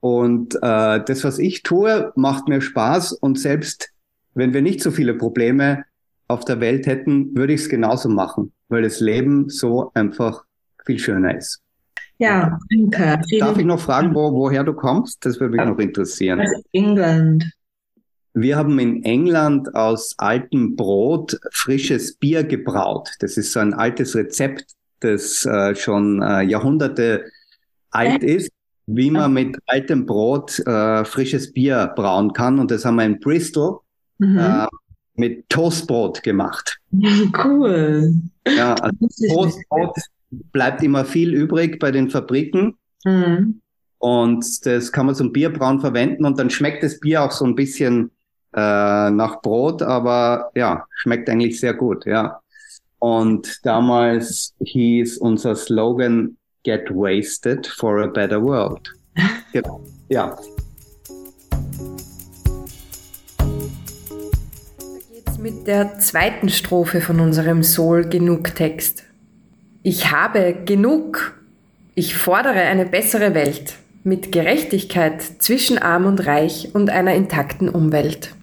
Und 0.00 0.56
äh, 0.56 1.04
das, 1.04 1.24
was 1.24 1.38
ich 1.38 1.62
tue, 1.62 2.12
macht 2.16 2.48
mir 2.48 2.60
Spaß. 2.60 3.12
Und 3.12 3.38
selbst 3.38 3.90
wenn 4.34 4.54
wir 4.54 4.62
nicht 4.62 4.82
so 4.82 4.90
viele 4.90 5.14
Probleme 5.14 5.84
auf 6.28 6.44
der 6.44 6.60
Welt 6.60 6.86
hätten, 6.86 7.36
würde 7.36 7.52
ich 7.52 7.62
es 7.62 7.68
genauso 7.68 8.08
machen, 8.08 8.52
weil 8.68 8.82
das 8.82 9.00
Leben 9.00 9.48
so 9.48 9.90
einfach 9.94 10.44
viel 10.86 10.98
schöner 10.98 11.36
ist. 11.36 11.60
Ja, 12.18 12.58
danke. 12.70 13.20
Darf 13.38 13.58
ich 13.58 13.64
noch 13.64 13.80
fragen, 13.80 14.14
wo, 14.14 14.32
woher 14.32 14.62
du 14.62 14.74
kommst? 14.74 15.24
Das 15.24 15.40
würde 15.40 15.56
mich 15.56 15.66
noch 15.66 15.78
interessieren. 15.78 16.40
Aus 16.40 16.62
England. 16.72 17.50
Wir 18.34 18.56
haben 18.56 18.78
in 18.78 19.02
England 19.02 19.74
aus 19.74 20.14
altem 20.18 20.76
Brot 20.76 21.38
frisches 21.50 22.14
Bier 22.14 22.44
gebraut. 22.44 23.10
Das 23.20 23.36
ist 23.36 23.52
so 23.52 23.60
ein 23.60 23.74
altes 23.74 24.14
Rezept, 24.14 24.66
das 25.00 25.44
äh, 25.46 25.74
schon 25.74 26.22
äh, 26.22 26.42
Jahrhunderte 26.42 27.24
alt 27.90 28.22
ist, 28.22 28.50
wie 28.96 29.10
man 29.10 29.32
mit 29.32 29.56
altem 29.66 30.06
Brot 30.06 30.58
äh, 30.60 31.04
frisches 31.04 31.52
Bier 31.52 31.92
brauen 31.96 32.32
kann. 32.32 32.58
Und 32.58 32.70
das 32.70 32.84
haben 32.84 32.96
wir 32.96 33.04
in 33.04 33.20
Bristol 33.20 33.80
Mhm. 34.18 34.38
äh, 34.38 34.66
mit 35.14 35.48
Toastbrot 35.48 36.22
gemacht. 36.22 36.78
Cool. 37.42 38.12
Ja, 38.46 38.74
also 38.74 39.08
Toastbrot 39.32 39.96
bleibt 40.52 40.82
immer 40.82 41.04
viel 41.04 41.32
übrig 41.32 41.78
bei 41.78 41.90
den 41.90 42.10
Fabriken. 42.10 42.76
Mhm. 43.04 43.60
Und 43.98 44.66
das 44.66 44.92
kann 44.92 45.06
man 45.06 45.14
zum 45.14 45.32
Bierbrauen 45.32 45.80
verwenden 45.80 46.24
und 46.24 46.38
dann 46.38 46.50
schmeckt 46.50 46.82
das 46.82 47.00
Bier 47.00 47.22
auch 47.22 47.32
so 47.32 47.44
ein 47.44 47.54
bisschen 47.54 48.10
äh, 48.54 49.10
nach 49.10 49.40
Brot, 49.42 49.82
aber 49.82 50.50
ja, 50.54 50.86
schmeckt 50.96 51.28
eigentlich 51.28 51.60
sehr 51.60 51.74
gut, 51.74 52.06
ja. 52.06 52.40
Und 52.98 53.60
damals 53.62 54.54
hieß 54.62 55.18
unser 55.18 55.54
Slogan 55.56 56.36
Get 56.62 56.90
wasted 56.90 57.66
for 57.66 58.02
a 58.02 58.06
better 58.06 58.40
world. 58.42 58.92
Genau. 59.52 59.80
Ja. 60.08 60.38
geht's 65.12 65.38
mit 65.38 65.66
der 65.66 65.98
zweiten 65.98 66.48
Strophe 66.48 67.00
von 67.00 67.18
unserem 67.18 67.62
Soul 67.62 68.04
Genug 68.04 68.54
Text. 68.54 69.04
Ich 69.82 70.10
habe 70.10 70.54
genug. 70.64 71.40
Ich 71.94 72.14
fordere 72.14 72.60
eine 72.60 72.86
bessere 72.86 73.34
Welt 73.34 73.74
mit 74.04 74.30
Gerechtigkeit 74.32 75.22
zwischen 75.22 75.78
arm 75.78 76.06
und 76.06 76.26
reich 76.26 76.70
und 76.74 76.90
einer 76.90 77.14
intakten 77.14 77.68
Umwelt. 77.68 78.34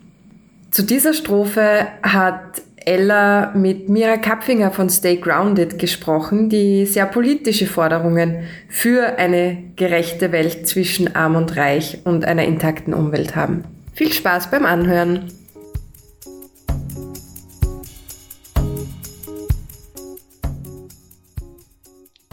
Zu 0.71 0.83
dieser 0.83 1.13
Strophe 1.13 1.87
hat 2.03 2.61
Ella 2.87 3.51
mit 3.53 3.89
Mira 3.89 4.15
Kapfinger 4.15 4.71
von 4.71 4.89
Stay 4.89 5.17
Grounded 5.17 5.77
gesprochen, 5.77 6.47
die 6.47 6.85
sehr 6.85 7.05
politische 7.05 7.67
Forderungen 7.67 8.47
für 8.69 9.17
eine 9.19 9.73
gerechte 9.75 10.31
Welt 10.31 10.65
zwischen 10.69 11.13
arm 11.13 11.35
und 11.35 11.57
reich 11.57 11.99
und 12.05 12.23
einer 12.23 12.45
intakten 12.45 12.93
Umwelt 12.93 13.35
haben. 13.35 13.65
Viel 13.93 14.13
Spaß 14.13 14.49
beim 14.51 14.65
Anhören. 14.65 15.29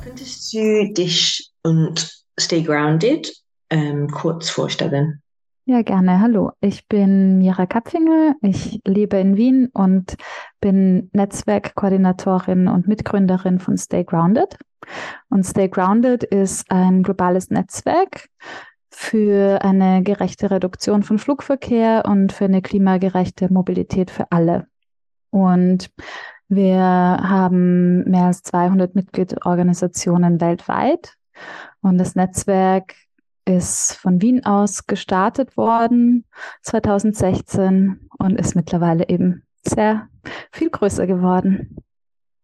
Könntest 0.05 0.55
du 0.55 0.93
dich 0.93 1.51
und 1.65 2.25
Stay 2.39 2.63
Grounded 2.63 3.35
ähm, 3.71 4.09
kurz 4.09 4.51
vorstellen? 4.51 5.21
Ja, 5.67 5.81
gerne. 5.81 6.21
Hallo, 6.21 6.53
ich 6.61 6.87
bin 6.89 7.39
Mira 7.39 7.65
Kapfinger. 7.65 8.35
Ich 8.43 8.83
lebe 8.87 9.17
in 9.17 9.39
Wien 9.39 9.71
und 9.73 10.15
bin 10.61 11.09
Netzwerkkoordinatorin 11.15 12.69
und 12.69 12.87
Mitgründerin 12.87 13.59
von 13.59 13.79
Stay 13.79 14.05
Grounded. 14.05 14.59
Und 15.31 15.45
Stay 15.45 15.71
Grounded 15.71 16.23
ist 16.23 16.71
ein 16.71 17.03
globales 17.03 17.49
Netzwerk 17.49 18.29
für 18.91 19.63
eine 19.63 20.03
gerechte 20.03 20.51
Reduktion 20.51 21.03
von 21.03 21.19
Flugverkehr 21.19 22.03
und 22.07 22.35
für 22.35 22.45
eine 22.45 22.61
klimagerechte 22.61 23.51
Mobilität 23.51 24.11
für 24.11 24.31
alle. 24.31 24.67
Und 25.31 25.91
wir 26.49 26.79
haben 26.79 28.05
mehr 28.05 28.27
als 28.27 28.43
200 28.43 28.95
Mitgliedsorganisationen 28.95 30.43
weltweit. 30.43 31.15
Und 31.81 31.97
das 31.97 32.17
Netzwerk 32.17 32.97
ist 33.45 33.95
von 33.95 34.23
Wien 34.23 34.45
aus 34.45 34.87
gestartet 34.87 35.57
worden 35.57 36.25
2016 36.63 38.09
und 38.19 38.39
ist 38.39 38.55
mittlerweile 38.55 39.09
eben 39.09 39.45
sehr 39.63 40.09
viel 40.53 40.71
größer 40.71 41.07
geworden. 41.07 41.77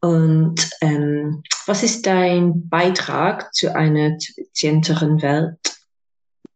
Und 0.00 0.70
ähm, 0.80 1.42
was 1.66 1.82
ist 1.82 2.06
dein 2.06 2.68
Beitrag 2.68 3.52
zu 3.54 3.74
einer 3.74 4.16
effizienteren 4.16 5.20
Welt? 5.22 5.58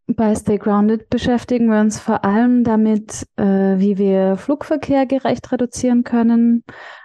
Bei 0.07 0.35
Stay 0.35 0.59
Grounded 0.59 1.09
beschäftigen 1.09 1.69
wir 1.69 1.81
uns 1.81 1.99
vor 1.99 2.25
allem 2.25 2.63
damit, 2.63 3.27
äh, 3.37 3.79
wie 3.79 3.97
wir 3.97 4.37
Flugverkehr 4.37 5.07
gerecht 5.07 5.51
reduzieren 5.51 6.05
können, 6.05 6.65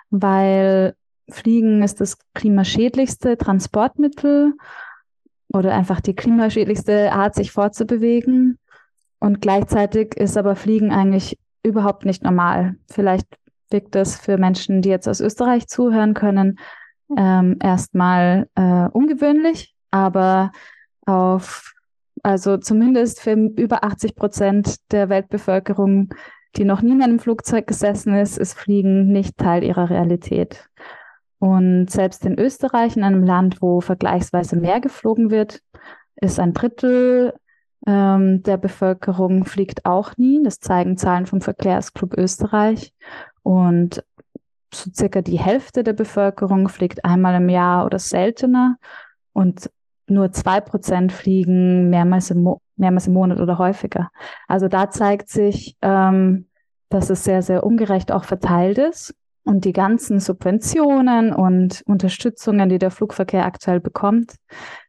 weil 0.10 0.96
Fliegen 1.30 1.82
ist 1.82 2.02
das 2.02 2.18
klimaschädlichste 2.34 3.38
Transportmittel 3.38 4.54
oder 5.54 5.74
einfach 5.74 6.00
die 6.00 6.16
klimaschädlichste 6.16 7.12
Art, 7.12 7.36
sich 7.36 7.52
fortzubewegen. 7.52 8.58
Und 9.20 9.42
gleichzeitig 9.42 10.16
ist 10.16 10.38
aber 10.38 10.56
Fliegen 10.56 10.92
eigentlich 10.92 11.38
überhaupt 11.64 12.06
nicht 12.06 12.24
normal. 12.24 12.76
Vielleicht 12.90 13.28
wirkt 13.70 13.96
das 13.96 14.16
für 14.16 14.38
Menschen, 14.38 14.82
die 14.82 14.90
jetzt 14.90 15.08
aus 15.08 15.20
Österreich 15.20 15.68
zuhören 15.68 16.14
können, 16.14 16.60
ähm, 17.18 17.58
erstmal 17.62 18.48
äh, 18.56 18.88
ungewöhnlich, 18.92 19.76
aber 19.92 20.52
auf, 21.06 21.74
also 22.24 22.58
zumindest 22.58 23.22
für 23.22 23.34
über 23.34 23.84
80 23.84 24.16
Prozent 24.16 24.76
der 24.92 25.10
Weltbevölkerung, 25.10 26.14
die 26.56 26.66
noch 26.66 26.82
nie 26.82 26.94
in 26.94 27.04
einem 27.04 27.20
Flugzeug 27.20 27.68
gesessen 27.68 28.14
ist, 28.16 28.38
ist 28.38 28.54
Fliegen 28.54 29.12
nicht 29.12 29.38
Teil 29.38 29.64
ihrer 29.64 29.90
Realität. 29.90 30.70
Und 31.40 31.90
selbst 31.90 32.26
in 32.26 32.38
Österreich, 32.38 32.98
in 32.98 33.04
einem 33.04 33.24
Land, 33.24 33.62
wo 33.62 33.82
vergleichsweise 33.82 34.58
mehr 34.58 34.82
geflogen 34.82 35.32
wird, 35.32 35.62
ist 36.18 36.40
ein 36.40 36.54
Drittel 36.54 37.34
ähm, 37.88 38.44
der 38.44 38.58
Bevölkerung 38.58 39.46
fliegt 39.46 39.86
auch 39.86 40.18
nie. 40.18 40.44
Das 40.44 40.60
zeigen 40.60 40.98
Zahlen 40.98 41.26
vom 41.26 41.42
Verkehrsclub 41.42 42.18
Österreich. 42.18 42.94
Und 43.42 44.04
so 44.74 44.92
circa 44.94 45.22
die 45.22 45.40
Hälfte 45.40 45.84
der 45.84 45.94
Bevölkerung 45.94 46.70
fliegt 46.70 47.06
einmal 47.06 47.36
im 47.42 47.50
Jahr 47.50 47.86
oder 47.86 48.00
seltener. 48.00 48.78
Und 49.34 49.72
nur 50.08 50.32
zwei 50.32 50.60
Prozent 50.60 51.12
fliegen 51.12 51.90
mehrmals 51.90 52.32
im 52.32 52.56
mehrmals 52.76 53.08
im 53.08 53.14
Monat 53.14 53.40
oder 53.40 53.58
häufiger. 53.58 54.10
Also 54.48 54.68
da 54.68 54.90
zeigt 54.90 55.30
sich, 55.30 55.76
ähm, 55.82 56.48
dass 56.90 57.10
es 57.10 57.24
sehr, 57.24 57.42
sehr 57.42 57.64
ungerecht 57.64 58.12
auch 58.12 58.24
verteilt 58.24 58.78
ist. 58.78 59.14
Und 59.50 59.66
die 59.66 59.74
ganzen 59.74 60.20
Subventionen 60.20 61.34
und 61.34 61.82
Unterstützungen, 61.88 62.70
die 62.70 62.78
der 62.78 62.92
Flugverkehr 62.92 63.48
aktuell 63.48 63.80
bekommt, 63.80 64.36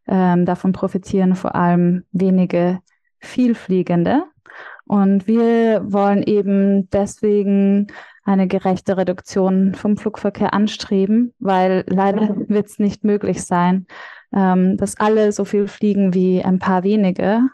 ähm, 0.07 0.45
davon 0.45 0.73
profitieren 0.73 1.35
vor 1.35 1.55
allem 1.55 2.05
wenige 2.13 2.81
Vielfliegende. 3.21 4.25
Und 4.85 5.27
wir 5.27 5.81
wollen 5.91 6.23
eben 6.23 6.91
deswegen 6.91 7.87
eine 8.23 8.49
gerechte 8.49 8.99
Reduktion 8.99 9.73
vom 9.75 9.97
Flugverkehr 9.97 10.53
anstreben, 10.53 11.33
weil 11.39 11.85
leider 11.87 12.37
wird 12.51 12.67
es 12.67 12.79
nicht 12.79 13.03
möglich 13.03 13.43
sein, 13.47 13.87
ähm, 14.37 14.77
dass 14.77 15.01
alle 15.01 15.33
so 15.33 15.47
viel 15.47 15.69
fliegen 15.69 16.13
wie 16.13 16.45
ein 16.45 16.59
paar 16.59 16.83
wenige. 16.83 17.49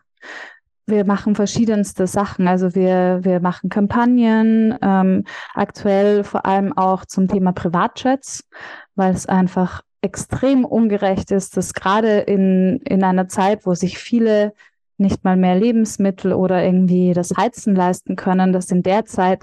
Wir 0.87 1.05
machen 1.05 1.35
verschiedenste 1.35 2.07
Sachen. 2.07 2.47
Also 2.47 2.75
wir, 2.75 3.21
wir 3.23 3.41
machen 3.41 3.71
Kampagnen, 3.71 4.79
ähm, 4.81 5.25
aktuell 5.53 6.23
vor 6.23 6.47
allem 6.47 6.73
auch 6.73 7.05
zum 7.05 7.27
Thema 7.27 7.53
Privatjets, 7.53 8.49
weil 8.95 9.13
es 9.13 9.27
einfach 9.27 9.83
extrem 10.01 10.65
ungerecht 10.65 11.33
ist, 11.33 11.57
dass 11.57 11.75
gerade 11.75 12.19
in, 12.19 12.79
in 12.85 13.03
einer 13.03 13.27
Zeit, 13.27 13.67
wo 13.67 13.75
sich 13.75 13.99
viele 13.99 14.53
nicht 14.97 15.25
mal 15.25 15.37
mehr 15.37 15.57
Lebensmittel 15.57 16.33
oder 16.33 16.65
irgendwie 16.65 17.13
das 17.13 17.37
Heizen 17.37 17.75
leisten 17.75 18.15
können, 18.15 18.53
dass 18.53 18.71
in 18.71 18.83
der 18.83 19.05
Zeit 19.05 19.43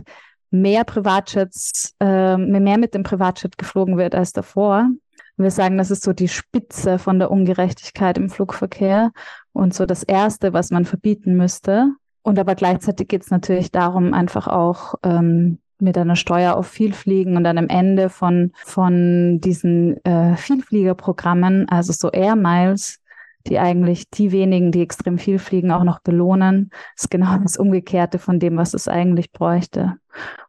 mehr 0.49 0.83
Privatjets, 0.83 1.93
äh, 1.99 2.37
mehr 2.37 2.77
mit 2.77 2.93
dem 2.93 3.03
Privatjet 3.03 3.57
geflogen 3.57 3.97
wird 3.97 4.15
als 4.15 4.33
davor. 4.33 4.89
Wir 5.37 5.51
sagen, 5.51 5.77
das 5.77 5.91
ist 5.91 6.03
so 6.03 6.13
die 6.13 6.27
Spitze 6.27 6.99
von 6.99 7.17
der 7.19 7.31
Ungerechtigkeit 7.31 8.17
im 8.17 8.29
Flugverkehr 8.29 9.11
und 9.51 9.73
so 9.73 9.85
das 9.85 10.03
Erste, 10.03 10.53
was 10.53 10.69
man 10.69 10.85
verbieten 10.85 11.35
müsste. 11.35 11.91
Und 12.21 12.39
aber 12.39 12.55
gleichzeitig 12.55 13.07
geht 13.07 13.23
es 13.23 13.31
natürlich 13.31 13.71
darum, 13.71 14.13
einfach 14.13 14.47
auch 14.47 14.95
ähm, 15.03 15.59
mit 15.79 15.97
einer 15.97 16.15
Steuer 16.15 16.55
auf 16.55 16.67
Vielfliegen 16.67 17.35
und 17.35 17.45
am 17.45 17.67
Ende 17.67 18.09
von, 18.09 18.51
von 18.63 19.41
diesen 19.41 20.03
äh, 20.05 20.35
Vielfliegerprogrammen, 20.37 21.67
also 21.67 21.93
so 21.93 22.09
Air 22.11 22.35
Miles, 22.35 22.99
die 23.47 23.59
eigentlich 23.59 24.09
die 24.09 24.31
wenigen, 24.31 24.71
die 24.71 24.81
extrem 24.81 25.17
viel 25.17 25.39
fliegen, 25.39 25.71
auch 25.71 25.83
noch 25.83 25.99
belohnen. 25.99 26.69
Ist 26.95 27.11
genau 27.11 27.37
das 27.37 27.57
Umgekehrte 27.57 28.19
von 28.19 28.39
dem, 28.39 28.57
was 28.57 28.73
es 28.73 28.87
eigentlich 28.87 29.31
bräuchte. 29.31 29.97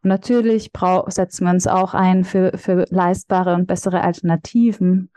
Und 0.03 0.09
natürlich 0.09 0.71
setzen 1.07 1.45
wir 1.45 1.51
uns 1.51 1.67
auch 1.67 1.93
ein 1.93 2.23
für, 2.23 2.57
für 2.57 2.85
leistbare 2.89 3.55
und 3.55 3.67
bessere 3.67 4.01
Alternativen, 4.01 5.09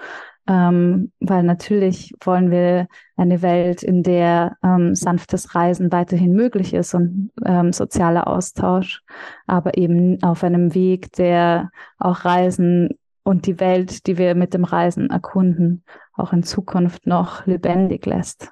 ähm, 0.49 1.13
weil 1.21 1.43
natürlich 1.43 2.15
wollen 2.25 2.51
wir 2.51 2.89
eine 3.17 3.43
Welt, 3.43 3.83
in 3.83 4.03
der 4.03 4.57
ähm, 4.65 4.95
sanftes 4.95 5.55
Reisen 5.55 5.93
weiterhin 5.93 6.33
möglich 6.33 6.73
ist 6.73 6.95
und 6.95 7.31
ähm, 7.45 7.73
sozialer 7.73 8.27
Austausch, 8.27 9.03
aber 9.47 9.77
eben 9.77 10.23
auf 10.23 10.43
einem 10.43 10.75
Weg, 10.75 11.13
der 11.13 11.71
auch 11.99 12.25
Reisen 12.25 12.99
und 13.25 13.45
die 13.45 13.61
Welt, 13.61 14.07
die 14.07 14.17
wir 14.17 14.35
mit 14.35 14.55
dem 14.55 14.65
Reisen 14.65 15.11
erkunden, 15.11 15.85
auch 16.19 16.33
in 16.33 16.43
Zukunft 16.43 17.07
noch 17.07 17.47
lebendig 17.47 18.07
lässt. 18.07 18.51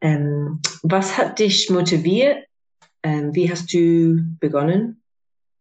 Ähm, 0.00 0.60
was 0.82 1.18
hat 1.18 1.38
dich 1.38 1.70
motiviert? 1.70 2.44
Ähm, 3.02 3.34
wie 3.34 3.50
hast 3.50 3.72
du 3.72 4.20
begonnen? 4.40 5.02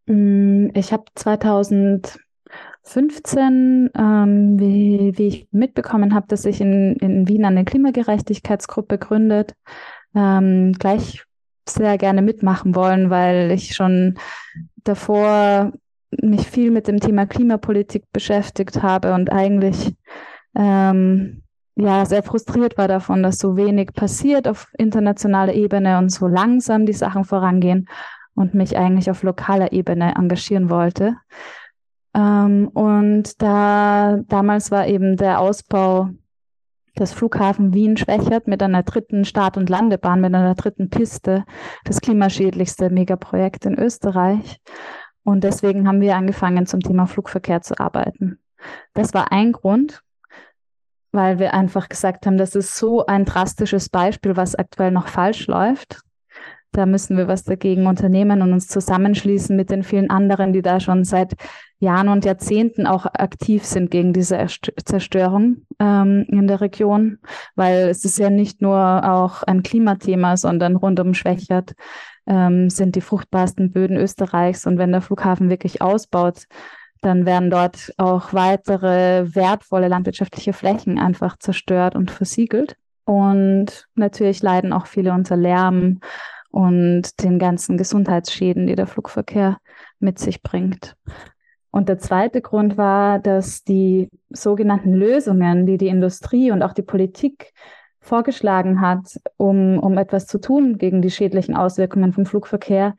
Mm, 0.06 0.68
ich 0.74 0.92
habe 0.94 1.06
2015, 1.16 3.90
ähm, 3.98 4.60
wie, 4.60 5.18
wie, 5.18 5.28
ich 5.28 5.48
mitbekommen 5.52 6.14
habe, 6.14 6.28
dass 6.28 6.44
sich 6.44 6.62
in, 6.62 6.96
in 6.98 7.28
Wien 7.28 7.46
eine 7.46 7.66
Klimagerechtigkeitsgruppe 7.66 8.98
gründet, 8.98 9.56
ähm, 10.16 10.74
gleich 10.74 11.24
sehr 11.68 11.98
gerne 11.98 12.22
mitmachen 12.22 12.76
wollen, 12.76 13.10
weil 13.10 13.52
ich 13.52 13.76
schon 13.76 14.18
davor 14.78 15.74
mich 16.22 16.48
viel 16.48 16.72
mit 16.72 16.88
dem 16.88 17.00
Thema 17.00 17.26
Klimapolitik 17.26 18.06
beschäftigt 18.12 18.82
habe 18.82 19.14
und 19.14 19.32
eigentlich 19.32 19.96
ähm, 20.56 21.44
ja 21.76 22.06
sehr 22.06 22.24
frustriert 22.24 22.78
war 22.78 22.88
davon, 22.88 23.24
dass 23.24 23.38
so 23.38 23.56
wenig 23.56 23.94
passiert 23.94 24.48
auf 24.48 24.68
internationaler 24.78 25.54
Ebene 25.54 25.98
und 25.98 26.10
so 26.10 26.28
langsam 26.28 26.86
die 26.86 26.94
Sachen 26.94 27.24
vorangehen 27.24 27.88
und 28.36 28.54
mich 28.54 28.78
eigentlich 28.78 29.10
auf 29.10 29.24
lokaler 29.24 29.72
Ebene 29.72 30.16
engagieren 30.16 30.70
wollte. 30.70 31.16
Ähm, 32.14 32.68
und 32.70 33.42
da 33.42 34.20
damals 34.28 34.72
war 34.72 34.88
eben 34.88 35.18
der 35.18 35.40
Ausbau 35.40 36.10
des 36.98 37.14
Flughafen 37.14 37.74
Wien 37.74 37.98
schwächert 37.98 38.48
mit 38.48 38.62
einer 38.62 38.84
dritten 38.84 39.24
Start- 39.24 39.58
und 39.58 39.70
Landebahn, 39.70 40.22
mit 40.22 40.34
einer 40.34 40.56
dritten 40.56 40.90
Piste, 40.90 41.46
das 41.86 42.02
klimaschädlichste 42.02 42.90
Megaprojekt 42.90 43.66
in 43.66 43.78
Österreich. 43.78 44.60
Und 45.24 45.44
deswegen 45.44 45.88
haben 45.88 46.02
wir 46.02 46.16
angefangen, 46.16 46.66
zum 46.66 46.82
Thema 46.82 47.06
Flugverkehr 47.06 47.62
zu 47.62 47.80
arbeiten. 47.80 48.40
Das 48.94 49.14
war 49.14 49.32
ein 49.32 49.52
Grund, 49.52 50.02
weil 51.12 51.40
wir 51.40 51.54
einfach 51.54 51.90
gesagt 51.90 52.26
haben, 52.26 52.38
das 52.38 52.56
ist 52.56 52.76
so 52.76 53.06
ein 53.06 53.26
drastisches 53.26 53.90
Beispiel, 53.90 54.36
was 54.38 54.56
aktuell 54.56 54.92
noch 54.92 55.08
falsch 55.08 55.48
läuft. 55.48 56.02
Da 56.72 56.86
müssen 56.86 57.18
wir 57.18 57.28
was 57.28 57.44
dagegen 57.44 57.88
unternehmen 57.88 58.44
und 58.44 58.54
uns 58.54 58.68
zusammenschließen 58.68 59.56
mit 59.56 59.72
den 59.72 59.82
vielen 59.82 60.12
anderen, 60.12 60.54
die 60.54 60.62
da 60.62 60.80
schon 60.80 61.04
seit 61.04 61.34
Jahren 61.80 62.10
und 62.10 62.26
Jahrzehnten 62.26 62.86
auch 62.86 63.06
aktiv 63.06 63.66
sind 63.66 63.90
gegen 63.90 64.14
diese 64.14 64.46
Zerstörung 64.86 65.66
ähm, 65.80 66.26
in 66.28 66.46
der 66.46 66.62
Region, 66.62 67.18
weil 67.56 67.88
es 67.88 68.06
ist 68.06 68.20
ja 68.20 68.30
nicht 68.30 68.62
nur 68.62 68.78
auch 68.78 69.42
ein 69.44 69.64
Klimathema, 69.64 70.38
sondern 70.38 70.76
rundum 70.76 71.16
Schwächert 71.16 71.74
ähm, 72.28 72.70
sind 72.70 72.96
die 72.96 73.02
fruchtbarsten 73.02 73.72
Böden 73.72 73.98
Österreichs. 73.98 74.68
Und 74.68 74.78
wenn 74.78 74.92
der 74.92 75.02
Flughafen 75.02 75.50
wirklich 75.50 75.82
ausbaut, 75.82 76.44
dann 77.02 77.26
werden 77.26 77.50
dort 77.50 77.94
auch 77.98 78.34
weitere 78.34 79.34
wertvolle 79.36 79.88
landwirtschaftliche 79.88 80.54
Flächen 80.54 81.00
einfach 81.00 81.38
zerstört 81.38 81.96
und 81.96 82.12
versiegelt. 82.12 82.76
Und 83.06 83.88
natürlich 83.96 84.42
leiden 84.42 84.74
auch 84.74 84.86
viele 84.86 85.14
unter 85.14 85.38
Lärm 85.38 86.00
und 86.52 87.24
den 87.24 87.40
ganzen 87.40 87.78
Gesundheitsschäden, 87.78 88.68
die 88.68 88.76
der 88.76 88.88
Flugverkehr 88.88 89.58
mit 90.00 90.20
sich 90.20 90.42
bringt. 90.42 90.96
Und 91.72 91.88
der 91.88 92.00
zweite 92.00 92.42
Grund 92.42 92.78
war, 92.78 93.20
dass 93.20 93.64
die 93.64 94.10
sogenannten 94.30 94.94
Lösungen, 94.94 95.66
die 95.66 95.78
die 95.78 95.88
Industrie 95.88 96.52
und 96.52 96.64
auch 96.64 96.74
die 96.74 96.82
Politik 96.82 97.54
vorgeschlagen 98.00 98.82
hat, 98.82 99.20
um, 99.38 99.78
um 99.78 99.98
etwas 99.98 100.26
zu 100.26 100.40
tun 100.40 100.78
gegen 100.78 101.02
die 101.02 101.12
schädlichen 101.12 101.56
Auswirkungen 101.56 102.12
vom 102.12 102.26
Flugverkehr, 102.26 102.96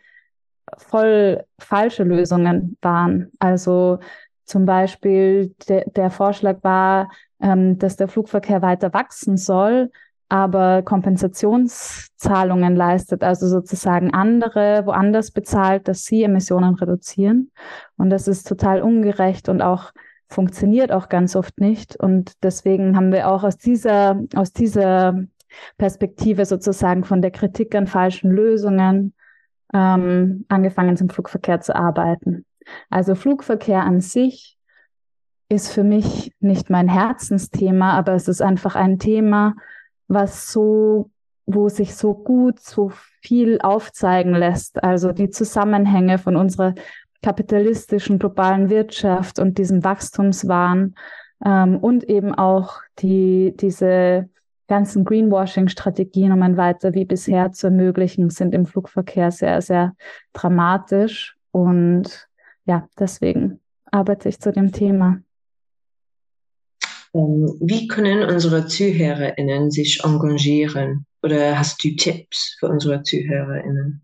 voll 0.78 1.44
falsche 1.58 2.04
Lösungen 2.04 2.76
waren. 2.82 3.30
Also 3.38 3.98
zum 4.44 4.66
Beispiel 4.66 5.54
de, 5.68 5.88
der 5.90 6.10
Vorschlag 6.10 6.58
war, 6.62 7.10
ähm, 7.40 7.78
dass 7.78 7.96
der 7.96 8.08
Flugverkehr 8.08 8.62
weiter 8.62 8.92
wachsen 8.92 9.36
soll, 9.36 9.90
aber 10.28 10.82
Kompensationszahlungen 10.82 12.76
leistet, 12.76 13.24
also 13.24 13.48
sozusagen 13.48 14.12
andere 14.14 14.86
woanders 14.86 15.30
bezahlt, 15.32 15.88
dass 15.88 16.04
sie 16.04 16.22
Emissionen 16.22 16.74
reduzieren. 16.74 17.50
Und 17.96 18.10
das 18.10 18.28
ist 18.28 18.46
total 18.46 18.82
ungerecht 18.82 19.48
und 19.48 19.62
auch 19.62 19.92
funktioniert 20.28 20.92
auch 20.92 21.08
ganz 21.08 21.34
oft 21.34 21.60
nicht. 21.60 21.96
Und 21.96 22.32
deswegen 22.42 22.96
haben 22.96 23.12
wir 23.12 23.28
auch 23.28 23.42
aus 23.42 23.58
dieser, 23.58 24.20
aus 24.36 24.52
dieser 24.52 25.14
Perspektive 25.78 26.44
sozusagen 26.44 27.04
von 27.04 27.22
der 27.22 27.32
Kritik 27.32 27.74
an 27.74 27.88
falschen 27.88 28.30
Lösungen 28.30 29.14
ähm, 29.72 30.44
angefangen, 30.48 30.96
zum 30.96 31.08
Flugverkehr 31.08 31.60
zu 31.60 31.74
arbeiten. 31.74 32.44
Also 32.88 33.14
Flugverkehr 33.14 33.82
an 33.82 34.00
sich 34.00 34.56
ist 35.48 35.72
für 35.72 35.84
mich 35.84 36.32
nicht 36.40 36.70
mein 36.70 36.88
Herzensthema, 36.88 37.92
aber 37.94 38.14
es 38.14 38.28
ist 38.28 38.40
einfach 38.40 38.76
ein 38.76 38.98
Thema, 38.98 39.54
was 40.06 40.52
so, 40.52 41.10
wo 41.46 41.68
sich 41.68 41.96
so 41.96 42.14
gut, 42.14 42.60
so 42.60 42.92
viel 43.20 43.60
aufzeigen 43.60 44.34
lässt. 44.34 44.82
Also 44.82 45.12
die 45.12 45.30
Zusammenhänge 45.30 46.18
von 46.18 46.36
unserer 46.36 46.74
kapitalistischen 47.22 48.18
globalen 48.18 48.70
Wirtschaft 48.70 49.38
und 49.38 49.58
diesem 49.58 49.84
Wachstumswahn 49.84 50.94
ähm, 51.44 51.78
und 51.78 52.04
eben 52.04 52.34
auch 52.34 52.80
die, 53.00 53.54
diese 53.58 54.28
ganzen 54.70 55.04
Greenwashing-Strategien, 55.04 56.32
um 56.32 56.42
ein 56.42 56.56
weiter 56.56 56.94
wie 56.94 57.04
bisher 57.04 57.50
zu 57.50 57.66
ermöglichen, 57.66 58.30
sind 58.30 58.54
im 58.54 58.66
Flugverkehr 58.66 59.32
sehr, 59.32 59.60
sehr 59.60 59.94
dramatisch. 60.32 61.36
Und 61.50 62.28
ja, 62.64 62.88
deswegen 62.98 63.58
arbeite 63.90 64.28
ich 64.28 64.40
zu 64.40 64.52
dem 64.52 64.70
Thema. 64.70 65.18
Ähm, 67.12 67.58
wie 67.60 67.88
können 67.88 68.22
unsere 68.22 68.66
ZuhörerInnen 68.66 69.72
sich 69.72 70.04
engagieren? 70.04 71.04
Oder 71.22 71.58
hast 71.58 71.82
du 71.82 71.96
Tipps 71.96 72.56
für 72.60 72.68
unsere 72.68 73.02
ZuhörerInnen? 73.02 74.02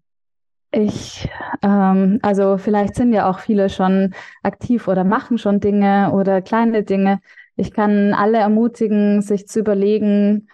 Ich, 0.73 1.29
ähm, 1.63 2.19
also 2.23 2.59
vielleicht 2.59 2.97
sind 2.97 3.13
ja 3.13 3.31
auch 3.31 3.39
viele 3.39 3.71
schon 3.71 4.15
aktiv 4.43 4.89
oder 4.89 5.05
machen 5.05 5.39
schon 5.39 5.61
Dinge 5.61 6.11
oder 6.13 6.43
kleine 6.43 6.83
Dinge. 6.83 7.21
Ich 7.55 7.73
kann 7.73 8.13
alle 8.13 8.39
ermutigen, 8.39 9.23
sich 9.23 9.47
zu 9.47 9.61
überlegen, 9.61 10.49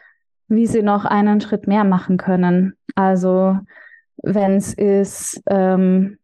wie 0.49 0.67
sie 0.67 0.83
noch 0.83 1.05
einen 1.05 1.41
Schritt 1.41 1.67
mehr 1.67 1.85
machen 1.85 2.17
können. 2.17 2.75
Also 2.95 3.59
wenn 4.23 4.57
es 4.57 4.75
ist, 4.75 5.43
ähm, 5.49 6.19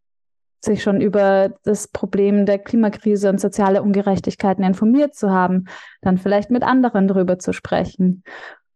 sich 0.60 0.82
schon 0.82 1.00
über 1.00 1.50
das 1.64 1.88
Problem 1.88 2.44
der 2.44 2.58
Klimakrise 2.58 3.30
und 3.30 3.40
soziale 3.40 3.82
Ungerechtigkeiten 3.82 4.64
informiert 4.64 5.14
zu 5.14 5.30
haben, 5.30 5.66
dann 6.00 6.18
vielleicht 6.18 6.50
mit 6.50 6.62
anderen 6.62 7.06
darüber 7.06 7.38
zu 7.38 7.52
sprechen. 7.52 8.24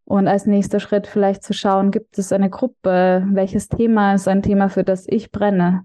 Und 0.05 0.29
als 0.29 0.47
nächster 0.47 0.81
Schritt 0.81 1.07
vielleicht 1.07 1.43
zu 1.43 1.53
schauen, 1.53 1.91
gibt 1.91 2.19
es 2.19 2.33
eine 2.33 2.51
Gruppe, 2.51 3.27
welches 3.31 3.69
Thema 3.69 4.15
ist 4.15 4.29
ein 4.29 4.43
Thema, 4.43 4.69
für 4.69 4.85
das 4.85 5.07
ich 5.09 5.33
brenne. 5.33 5.85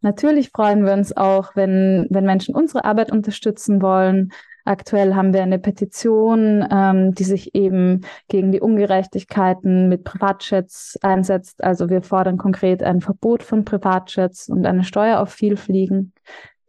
Natürlich 0.00 0.50
freuen 0.50 0.84
wir 0.84 0.92
uns 0.92 1.16
auch, 1.16 1.56
wenn, 1.56 2.06
wenn 2.10 2.24
Menschen 2.24 2.54
unsere 2.54 2.84
Arbeit 2.84 3.10
unterstützen 3.10 3.80
wollen, 3.80 4.32
Aktuell 4.66 5.14
haben 5.14 5.34
wir 5.34 5.42
eine 5.42 5.58
Petition, 5.58 6.66
ähm, 6.70 7.14
die 7.14 7.24
sich 7.24 7.54
eben 7.54 8.00
gegen 8.28 8.50
die 8.50 8.62
Ungerechtigkeiten 8.62 9.90
mit 9.90 10.04
Privatjets 10.04 10.98
einsetzt. 11.02 11.62
Also 11.62 11.90
wir 11.90 12.00
fordern 12.00 12.38
konkret 12.38 12.82
ein 12.82 13.02
Verbot 13.02 13.42
von 13.42 13.66
Privatjets 13.66 14.48
und 14.48 14.64
eine 14.64 14.84
Steuer 14.84 15.20
auf 15.20 15.28
Vielfliegen. 15.30 16.14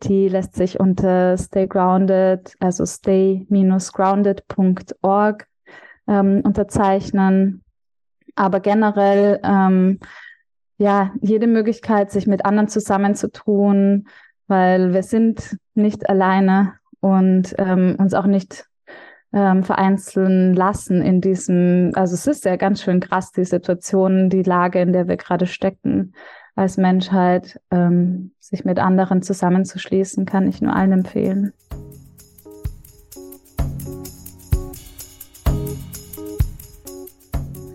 Die 0.04 0.28
lässt 0.28 0.56
sich 0.56 0.78
unter 0.80 1.38
Stay 1.38 1.68
Grounded, 1.68 2.54
also 2.60 2.86
stay-grounded.org 2.86 5.48
ähm, 6.08 6.42
unterzeichnen. 6.44 7.64
Aber 8.36 8.60
generell 8.60 9.40
ähm, 9.42 10.00
ja 10.78 11.14
jede 11.22 11.48
Möglichkeit, 11.48 12.12
sich 12.12 12.28
mit 12.28 12.44
anderen 12.44 12.68
zusammenzutun, 12.68 14.10
weil 14.48 14.94
wir 14.94 15.04
sind 15.04 15.56
nicht 15.76 16.10
alleine 16.10 16.74
und 17.06 17.54
ähm, 17.60 17.98
uns 18.00 18.16
auch 18.16 18.26
nicht 18.26 18.66
ähm, 19.32 19.64
vereinzeln 19.64 20.56
lassen 20.56 21.04
in 21.04 21.22
diesem, 21.22 21.92
also 21.94 22.16
es 22.16 22.26
ist 22.26 22.46
ja 22.46 22.56
ganz 22.56 22.82
schön 22.82 23.00
krass, 23.00 23.32
die 23.32 23.46
Situation, 23.46 24.32
die 24.32 24.42
Lage, 24.42 24.80
in 24.80 24.92
der 24.92 25.08
wir 25.08 25.16
gerade 25.16 25.46
stecken 25.46 26.14
als 26.56 26.78
Menschheit, 26.78 27.62
ähm, 27.70 28.32
sich 28.40 28.66
mit 28.66 28.80
anderen 28.80 29.22
zusammenzuschließen, 29.22 30.26
kann 30.26 30.48
ich 30.48 30.64
nur 30.64 30.76
allen 30.76 30.94
empfehlen. 30.94 31.54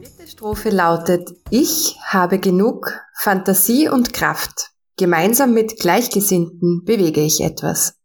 dritte 0.03 0.27
Strophe 0.29 0.71
lautet, 0.71 1.31
ich 1.51 1.97
habe 2.05 2.40
genug 2.40 3.01
Fantasie 3.14 3.88
und 3.88 4.12
Kraft. 4.12 4.73
Gemeinsam 4.97 5.55
mit 5.55 5.79
Gleichgesinnten 5.79 6.83
bewege 6.85 7.21
ich 7.21 7.43
etwas. 7.43 7.99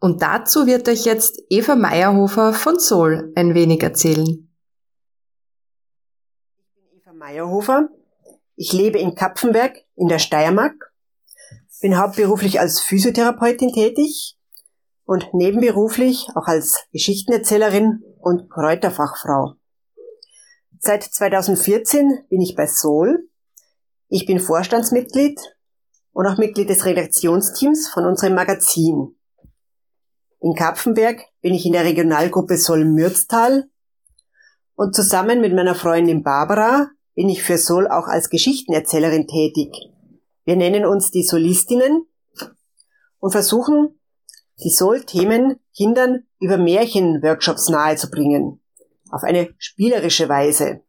Und 0.00 0.22
dazu 0.22 0.66
wird 0.66 0.88
euch 0.88 1.04
jetzt 1.04 1.42
Eva 1.50 1.76
Meyerhofer 1.76 2.54
von 2.54 2.78
Sol 2.78 3.32
ein 3.36 3.54
wenig 3.54 3.82
erzählen. 3.82 4.26
Ich 6.56 6.74
bin 6.74 6.98
Eva 6.98 7.12
Meyerhofer. 7.12 7.88
Ich 8.56 8.72
lebe 8.72 8.98
in 8.98 9.14
Kapfenberg 9.14 9.76
in 9.96 10.08
der 10.08 10.18
Steiermark, 10.18 10.92
bin 11.80 11.98
hauptberuflich 11.98 12.60
als 12.60 12.80
Physiotherapeutin 12.80 13.72
tätig 13.72 14.38
und 15.04 15.34
nebenberuflich 15.34 16.28
auch 16.34 16.46
als 16.46 16.84
Geschichtenerzählerin 16.92 18.02
und 18.20 18.50
Kräuterfachfrau. 18.50 19.54
Seit 20.78 21.02
2014 21.02 22.24
bin 22.30 22.40
ich 22.40 22.54
bei 22.54 22.66
Sol. 22.66 23.28
Ich 24.08 24.24
bin 24.24 24.40
Vorstandsmitglied 24.40 25.38
und 26.12 26.26
auch 26.26 26.38
Mitglied 26.38 26.70
des 26.70 26.86
Redaktionsteams 26.86 27.88
von 27.88 28.06
unserem 28.06 28.34
Magazin. 28.34 29.16
In 30.40 30.54
Kapfenberg 30.54 31.20
bin 31.42 31.52
ich 31.52 31.66
in 31.66 31.72
der 31.72 31.84
Regionalgruppe 31.84 32.56
Solm-Mürztal 32.56 33.68
und 34.74 34.94
zusammen 34.94 35.42
mit 35.42 35.54
meiner 35.54 35.74
Freundin 35.74 36.22
Barbara 36.22 36.88
bin 37.14 37.28
ich 37.28 37.42
für 37.42 37.58
Sol 37.58 37.86
auch 37.86 38.06
als 38.06 38.30
Geschichtenerzählerin 38.30 39.26
tätig. 39.26 39.70
Wir 40.44 40.56
nennen 40.56 40.86
uns 40.86 41.10
die 41.10 41.24
Solistinnen 41.24 42.06
und 43.18 43.32
versuchen, 43.32 44.00
die 44.64 44.70
Sol-Themen 44.70 45.60
Kindern 45.76 46.24
über 46.38 46.56
Märchenworkshops 46.56 47.68
nahezubringen. 47.68 48.62
Auf 49.10 49.22
eine 49.22 49.54
spielerische 49.58 50.30
Weise. 50.30 50.80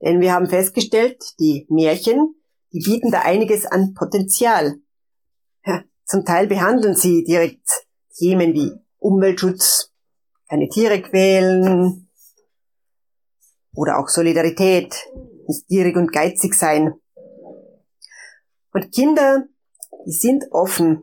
Denn 0.00 0.20
wir 0.20 0.32
haben 0.32 0.48
festgestellt, 0.48 1.20
die 1.40 1.66
Märchen, 1.68 2.36
die 2.72 2.80
bieten 2.80 3.10
da 3.10 3.22
einiges 3.22 3.66
an 3.66 3.94
Potenzial. 3.94 4.76
Zum 6.12 6.26
Teil 6.26 6.46
behandeln 6.46 6.94
sie 6.94 7.24
direkt 7.24 7.86
Themen 8.18 8.52
wie 8.52 8.70
Umweltschutz, 8.98 9.94
keine 10.46 10.68
Tiere 10.68 11.00
quälen 11.00 12.10
oder 13.74 13.98
auch 13.98 14.08
Solidarität, 14.08 14.94
nicht 15.48 15.66
gierig 15.68 15.96
und 15.96 16.12
geizig 16.12 16.52
sein. 16.52 16.92
Und 18.74 18.92
Kinder, 18.92 19.44
die 20.04 20.12
sind 20.12 20.44
offen, 20.50 21.02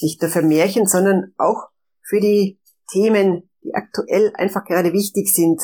nicht 0.00 0.22
nur 0.22 0.30
für 0.30 0.40
Märchen, 0.40 0.86
sondern 0.86 1.34
auch 1.36 1.68
für 2.00 2.18
die 2.18 2.58
Themen, 2.90 3.50
die 3.62 3.74
aktuell 3.74 4.32
einfach 4.34 4.64
gerade 4.64 4.94
wichtig 4.94 5.28
sind. 5.28 5.60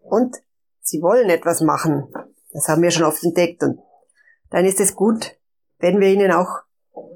Und 0.00 0.36
sie 0.82 1.00
wollen 1.00 1.30
etwas 1.30 1.62
machen. 1.62 2.12
Das 2.50 2.68
haben 2.68 2.82
wir 2.82 2.90
schon 2.90 3.04
oft 3.06 3.24
entdeckt. 3.24 3.62
Und 3.62 3.80
dann 4.50 4.66
ist 4.66 4.80
es 4.80 4.94
gut, 4.94 5.34
wenn 5.78 5.98
wir 5.98 6.08
ihnen 6.08 6.30
auch 6.30 6.60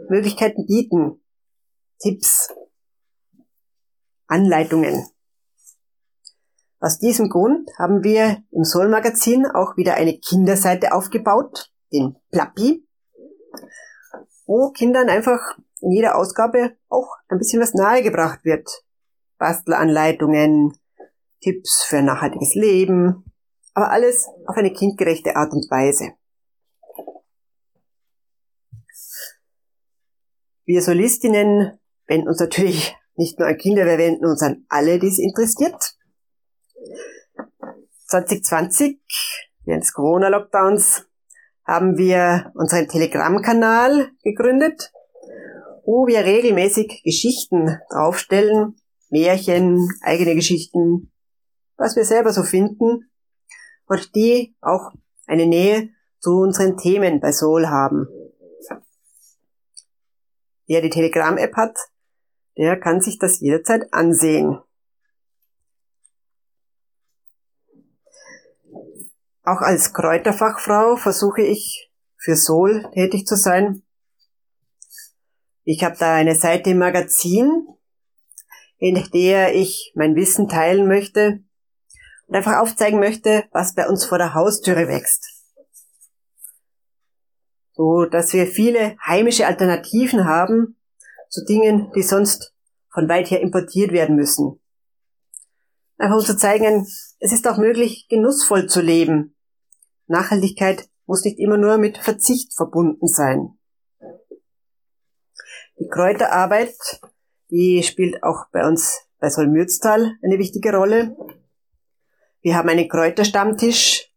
Möglichkeiten 0.09 0.67
bieten. 0.67 1.23
Tipps. 2.01 2.53
Anleitungen. 4.27 5.07
Aus 6.81 6.99
diesem 6.99 7.31
Grund 7.31 7.71
haben 7.79 8.05
wir 8.05 8.43
im 8.51 8.65
Soul 8.65 8.89
Magazin 8.89 9.47
auch 9.47 9.77
wieder 9.77 9.95
eine 9.95 10.19
Kinderseite 10.19 10.93
aufgebaut, 10.93 11.73
den 11.93 12.17
Plappi, 12.31 12.87
wo 14.47 14.71
Kindern 14.71 15.09
einfach 15.09 15.41
in 15.81 15.93
jeder 15.93 16.17
Ausgabe 16.17 16.77
auch 16.89 17.17
ein 17.29 17.39
bisschen 17.39 17.63
was 17.63 17.75
nahegebracht 17.75 18.45
wird. 18.45 18.85
Bastelanleitungen, 19.39 20.77
Tipps 21.41 21.85
für 21.85 21.99
ein 21.99 22.07
nachhaltiges 22.07 22.55
Leben, 22.55 23.25
aber 23.75 23.91
alles 23.91 24.29
auf 24.47 24.57
eine 24.57 24.73
kindgerechte 24.73 25.37
Art 25.37 25.53
und 25.53 25.71
Weise. 25.71 26.13
Wir 30.67 30.81
Solistinnen 30.81 31.79
wenden 32.07 32.29
uns 32.29 32.41
natürlich 32.41 32.97
nicht 33.17 33.39
nur 33.39 33.49
an 33.49 33.57
Kinder, 33.57 33.85
wir 33.85 33.99
wenden 33.99 34.25
uns 34.25 34.43
an 34.43 34.65
alle, 34.69 34.99
die 34.99 35.09
es 35.09 35.19
interessiert. 35.19 35.97
2020, 38.09 39.01
während 39.65 39.85
des 39.85 39.93
Corona-Lockdowns, 39.93 41.07
haben 41.67 41.97
wir 41.97 42.53
unseren 42.55 42.89
Telegram-Kanal 42.89 44.11
gegründet, 44.23 44.93
wo 45.85 46.07
wir 46.07 46.21
regelmäßig 46.25 47.03
Geschichten 47.05 47.79
draufstellen, 47.91 48.77
Märchen, 49.11 49.89
eigene 50.03 50.35
Geschichten, 50.35 51.13
was 51.77 51.97
wir 51.97 52.05
selber 52.05 52.33
so 52.33 52.43
finden 52.43 53.11
und 53.87 54.15
die 54.15 54.55
auch 54.61 54.93
eine 55.27 55.47
Nähe 55.47 55.91
zu 56.21 56.33
unseren 56.33 56.77
Themen 56.77 57.21
bei 57.21 57.33
Soul 57.33 57.69
haben. 57.69 58.09
Wer 60.67 60.81
die 60.81 60.91
Telegram-App 60.91 61.57
hat, 61.57 61.77
der 62.57 62.79
kann 62.79 63.01
sich 63.01 63.19
das 63.19 63.41
jederzeit 63.41 63.93
ansehen. 63.93 64.61
Auch 69.43 69.61
als 69.61 69.93
Kräuterfachfrau 69.93 70.97
versuche 70.97 71.43
ich 71.43 71.91
für 72.17 72.35
Sol 72.35 72.89
tätig 72.95 73.27
zu 73.27 73.37
sein. 73.37 73.83
Ich 75.65 75.85
habe 75.85 75.97
da 75.99 76.15
eine 76.15 76.35
Seite 76.35 76.71
im 76.71 76.79
Magazin, 76.79 77.67
in 78.79 78.95
der 79.13 79.55
ich 79.55 79.93
mein 79.95 80.15
Wissen 80.15 80.49
teilen 80.49 80.89
möchte 80.89 81.45
und 82.27 82.37
einfach 82.37 82.57
aufzeigen 82.57 83.01
möchte, 83.01 83.45
was 83.53 83.75
bei 83.75 83.87
uns 83.87 84.07
vor 84.07 84.17
der 84.17 84.33
Haustüre 84.33 84.89
wächst 84.89 85.34
so 87.75 88.05
dass 88.05 88.33
wir 88.33 88.47
viele 88.47 88.97
heimische 89.05 89.47
Alternativen 89.47 90.25
haben 90.25 90.77
zu 91.29 91.45
Dingen, 91.45 91.91
die 91.95 92.03
sonst 92.03 92.55
von 92.93 93.09
weit 93.09 93.31
her 93.31 93.41
importiert 93.41 93.93
werden 93.93 94.15
müssen. 94.15 94.61
Einfach 95.99 96.17
um 96.17 96.25
zu 96.25 96.37
zeigen, 96.37 96.87
es 97.19 97.33
ist 97.33 97.47
auch 97.49 97.59
möglich, 97.59 98.07
genussvoll 98.09 98.69
zu 98.69 98.81
leben. 98.81 99.37
Nachhaltigkeit 100.07 100.89
muss 101.07 101.25
nicht 101.25 101.39
immer 101.39 101.57
nur 101.57 101.79
mit 101.79 101.99
Verzicht 101.99 102.55
verbunden 102.55 103.07
sein. 103.07 103.59
Die 105.79 105.89
Kräuterarbeit, 105.89 106.77
die 107.51 107.83
spielt 107.83 108.23
auch 108.23 108.47
bei 108.53 108.67
uns 108.67 109.01
bei 109.19 109.29
Solmürztal 109.29 110.13
eine 110.23 110.39
wichtige 110.39 110.75
Rolle. 110.75 111.17
Wir 112.43 112.57
haben 112.57 112.69
einen 112.69 112.89
Kräuterstammtisch, 112.89 114.13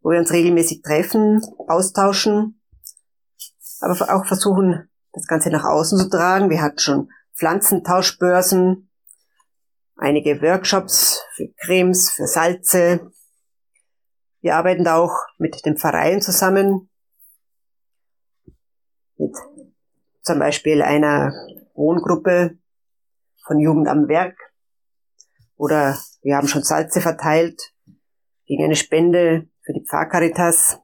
wo 0.00 0.10
wir 0.10 0.18
uns 0.18 0.32
regelmäßig 0.32 0.82
treffen, 0.82 1.42
austauschen 1.68 2.60
aber 3.80 3.94
auch 4.14 4.26
versuchen, 4.26 4.88
das 5.12 5.26
Ganze 5.26 5.50
nach 5.50 5.64
außen 5.64 5.98
zu 5.98 6.08
tragen. 6.08 6.50
Wir 6.50 6.62
hatten 6.62 6.78
schon 6.78 7.10
Pflanzentauschbörsen. 7.34 8.90
einige 9.96 10.42
Workshops 10.42 11.22
für 11.34 11.48
Cremes, 11.58 12.10
für 12.10 12.26
Salze. 12.26 13.12
Wir 14.40 14.56
arbeiten 14.56 14.84
da 14.84 14.96
auch 14.96 15.14
mit 15.38 15.64
dem 15.64 15.76
Verein 15.76 16.20
zusammen, 16.20 16.90
mit 19.16 19.34
zum 20.22 20.38
Beispiel 20.38 20.82
einer 20.82 21.32
Wohngruppe 21.74 22.58
von 23.46 23.58
Jugend 23.58 23.88
am 23.88 24.08
Werk. 24.08 24.36
Oder 25.56 25.98
wir 26.22 26.36
haben 26.36 26.48
schon 26.48 26.62
Salze 26.62 27.00
verteilt 27.00 27.72
gegen 28.44 28.64
eine 28.64 28.76
Spende 28.76 29.48
für 29.62 29.72
die 29.72 29.84
Pfarrkaritas. 29.88 30.78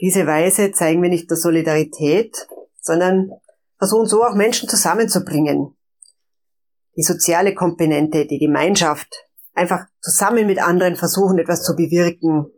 Diese 0.00 0.26
Weise 0.26 0.72
zeigen 0.72 1.02
wir 1.02 1.10
nicht 1.10 1.28
nur 1.28 1.36
Solidarität, 1.36 2.48
sondern 2.80 3.30
versuchen 3.78 4.06
so 4.06 4.24
auch 4.24 4.34
Menschen 4.34 4.68
zusammenzubringen. 4.68 5.76
Die 6.96 7.02
soziale 7.02 7.54
Komponente, 7.54 8.26
die 8.26 8.38
Gemeinschaft, 8.38 9.26
einfach 9.52 9.86
zusammen 10.00 10.46
mit 10.46 10.58
anderen 10.58 10.96
versuchen, 10.96 11.38
etwas 11.38 11.62
zu 11.62 11.76
bewirken, 11.76 12.50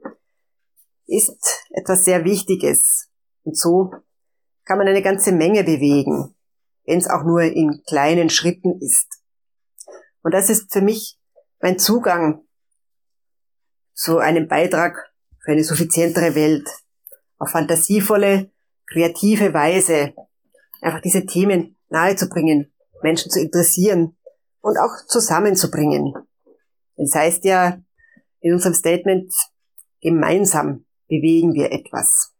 ist 1.07 1.67
etwas 1.71 2.05
sehr 2.05 2.25
Wichtiges. 2.25 3.09
Und 3.45 3.59
so 3.59 3.93
kann 4.65 4.79
man 4.79 4.87
eine 4.87 5.03
ganze 5.03 5.33
Menge 5.33 5.65
bewegen, 5.65 6.35
wenn 6.85 6.99
es 6.99 7.11
auch 7.11 7.25
nur 7.25 7.43
in 7.43 7.83
kleinen 7.87 8.31
Schritten 8.31 8.81
ist. 8.81 9.21
Und 10.23 10.33
das 10.33 10.49
ist 10.49 10.73
für 10.73 10.81
mich 10.81 11.19
mein 11.61 11.79
Zugang 11.79 12.45
zu 13.95 14.19
einem 14.19 14.49
Beitrag 14.49 15.13
für 15.45 15.53
eine 15.53 15.65
suffizientere 15.65 16.35
Welt. 16.35 16.69
Auf 17.43 17.51
fantasievolle, 17.51 18.53
kreative 18.87 19.53
Weise 19.53 20.15
einfach 20.81 21.01
diese 21.01 21.27
Themen 21.27 21.77
nahezubringen, 21.89 22.73
Menschen 23.03 23.33
zu 23.33 23.41
interessieren 23.41 24.17
und 24.61 24.79
auch 24.79 25.05
zusammenzubringen. 25.09 26.15
Das 26.95 27.17
heißt 27.17 27.45
ja 27.45 27.83
in 28.39 28.53
unserem 28.53 28.75
Statement, 28.75 29.35
gemeinsam 30.01 30.85
bewegen 31.09 31.53
wir 31.55 31.73
etwas. 31.73 32.33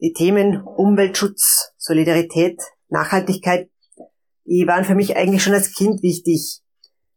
Die 0.00 0.12
Themen 0.12 0.62
Umweltschutz, 0.62 1.72
Solidarität, 1.76 2.62
Nachhaltigkeit, 2.86 3.68
die 4.44 4.64
waren 4.68 4.84
für 4.84 4.94
mich 4.94 5.16
eigentlich 5.16 5.42
schon 5.42 5.54
als 5.54 5.74
Kind 5.74 6.04
wichtig. 6.04 6.60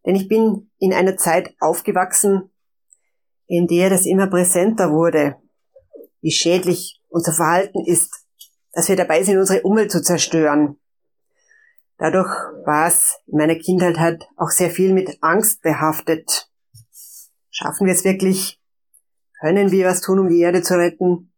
Denn 0.04 0.16
ich 0.16 0.28
bin 0.28 0.72
in 0.80 0.94
einer 0.94 1.16
Zeit 1.16 1.54
aufgewachsen, 1.60 2.51
in 3.52 3.68
der 3.68 3.90
das 3.90 4.06
immer 4.06 4.28
präsenter 4.28 4.94
wurde, 4.94 5.36
wie 6.22 6.32
schädlich 6.32 7.02
unser 7.10 7.34
Verhalten 7.34 7.84
ist, 7.86 8.26
dass 8.72 8.88
wir 8.88 8.96
dabei 8.96 9.24
sind, 9.24 9.38
unsere 9.38 9.64
Umwelt 9.64 9.92
zu 9.92 10.02
zerstören. 10.02 10.80
Dadurch 11.98 12.30
war 12.66 12.88
es 12.88 13.20
in 13.28 13.38
meiner 13.38 13.56
Kindheit 13.56 13.98
halt 14.00 14.26
auch 14.38 14.52
sehr 14.52 14.70
viel 14.70 14.94
mit 14.94 15.18
Angst 15.20 15.62
behaftet. 15.64 16.50
Schaffen 17.50 17.88
wir 17.88 17.94
es 17.94 18.06
wirklich? 18.06 18.62
Können 19.42 19.72
wir 19.72 19.86
was 19.86 20.00
tun, 20.00 20.20
um 20.20 20.30
die 20.30 20.40
Erde 20.40 20.62
zu 20.62 20.76
retten? 20.76 21.34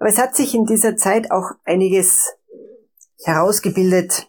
Aber 0.00 0.08
es 0.08 0.18
hat 0.18 0.34
sich 0.34 0.56
in 0.56 0.66
dieser 0.66 0.96
Zeit 0.96 1.30
auch 1.30 1.52
einiges 1.62 2.34
herausgebildet. 3.22 4.28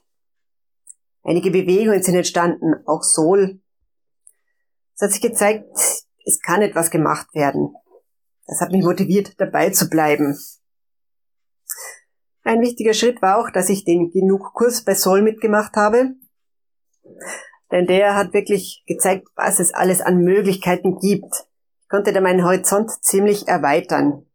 Einige 1.23 1.49
Bewegungen 1.49 2.03
sind 2.03 2.15
entstanden, 2.15 2.75
auch 2.85 3.01
Sol. 3.01 3.59
Es 4.93 5.01
hat 5.01 5.11
sich 5.11 5.21
gezeigt, 5.21 5.65
es 6.29 6.39
kann 6.39 6.61
etwas 6.61 6.91
gemacht 6.91 7.33
werden. 7.33 7.73
Das 8.45 8.61
hat 8.61 8.71
mich 8.71 8.83
motiviert, 8.83 9.33
dabei 9.39 9.71
zu 9.71 9.89
bleiben. 9.89 10.37
Ein 12.43 12.61
wichtiger 12.61 12.93
Schritt 12.93 13.21
war 13.21 13.39
auch, 13.39 13.49
dass 13.49 13.69
ich 13.69 13.83
den 13.83 14.11
Genug-Kurs 14.11 14.83
bei 14.83 14.93
Sol 14.93 15.23
mitgemacht 15.23 15.75
habe. 15.75 16.11
Denn 17.71 17.87
der 17.87 18.15
hat 18.15 18.33
wirklich 18.33 18.83
gezeigt, 18.87 19.27
was 19.35 19.59
es 19.59 19.73
alles 19.73 20.01
an 20.01 20.19
Möglichkeiten 20.19 20.99
gibt. 20.99 21.33
Ich 21.81 21.89
konnte 21.89 22.13
da 22.13 22.21
meinen 22.21 22.43
Horizont 22.43 22.91
ziemlich 23.03 23.47
erweitern. 23.47 24.25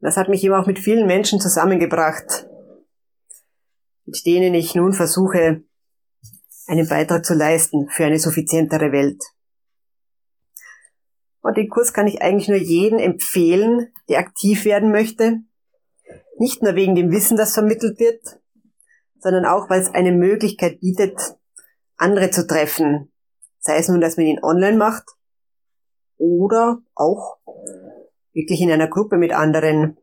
Das 0.00 0.16
hat 0.16 0.30
mich 0.30 0.42
eben 0.42 0.54
auch 0.54 0.66
mit 0.66 0.78
vielen 0.78 1.06
Menschen 1.06 1.40
zusammengebracht, 1.40 2.46
mit 4.06 4.24
denen 4.24 4.54
ich 4.54 4.74
nun 4.74 4.94
versuche, 4.94 5.62
einen 6.66 6.88
Beitrag 6.88 7.26
zu 7.26 7.34
leisten 7.34 7.88
für 7.90 8.06
eine 8.06 8.18
suffizientere 8.18 8.92
Welt. 8.92 9.22
Und 11.42 11.56
den 11.56 11.68
Kurs 11.68 11.92
kann 11.92 12.06
ich 12.06 12.22
eigentlich 12.22 12.48
nur 12.48 12.58
jedem 12.58 12.98
empfehlen, 12.98 13.92
der 14.08 14.18
aktiv 14.18 14.64
werden 14.64 14.90
möchte. 14.90 15.40
Nicht 16.38 16.62
nur 16.62 16.74
wegen 16.74 16.94
dem 16.94 17.10
Wissen, 17.10 17.36
das 17.36 17.54
vermittelt 17.54 17.98
wird, 17.98 18.40
sondern 19.18 19.44
auch, 19.44 19.70
weil 19.70 19.80
es 19.80 19.92
eine 19.94 20.12
Möglichkeit 20.12 20.80
bietet, 20.80 21.18
andere 21.96 22.30
zu 22.30 22.46
treffen. 22.46 23.12
Sei 23.58 23.76
es 23.76 23.88
nun, 23.88 24.00
dass 24.00 24.16
man 24.16 24.26
ihn 24.26 24.42
online 24.42 24.76
macht 24.76 25.04
oder 26.16 26.82
auch 26.94 27.38
wirklich 28.32 28.60
in 28.60 28.70
einer 28.70 28.88
Gruppe 28.88 29.16
mit 29.16 29.32
anderen. 29.32 29.96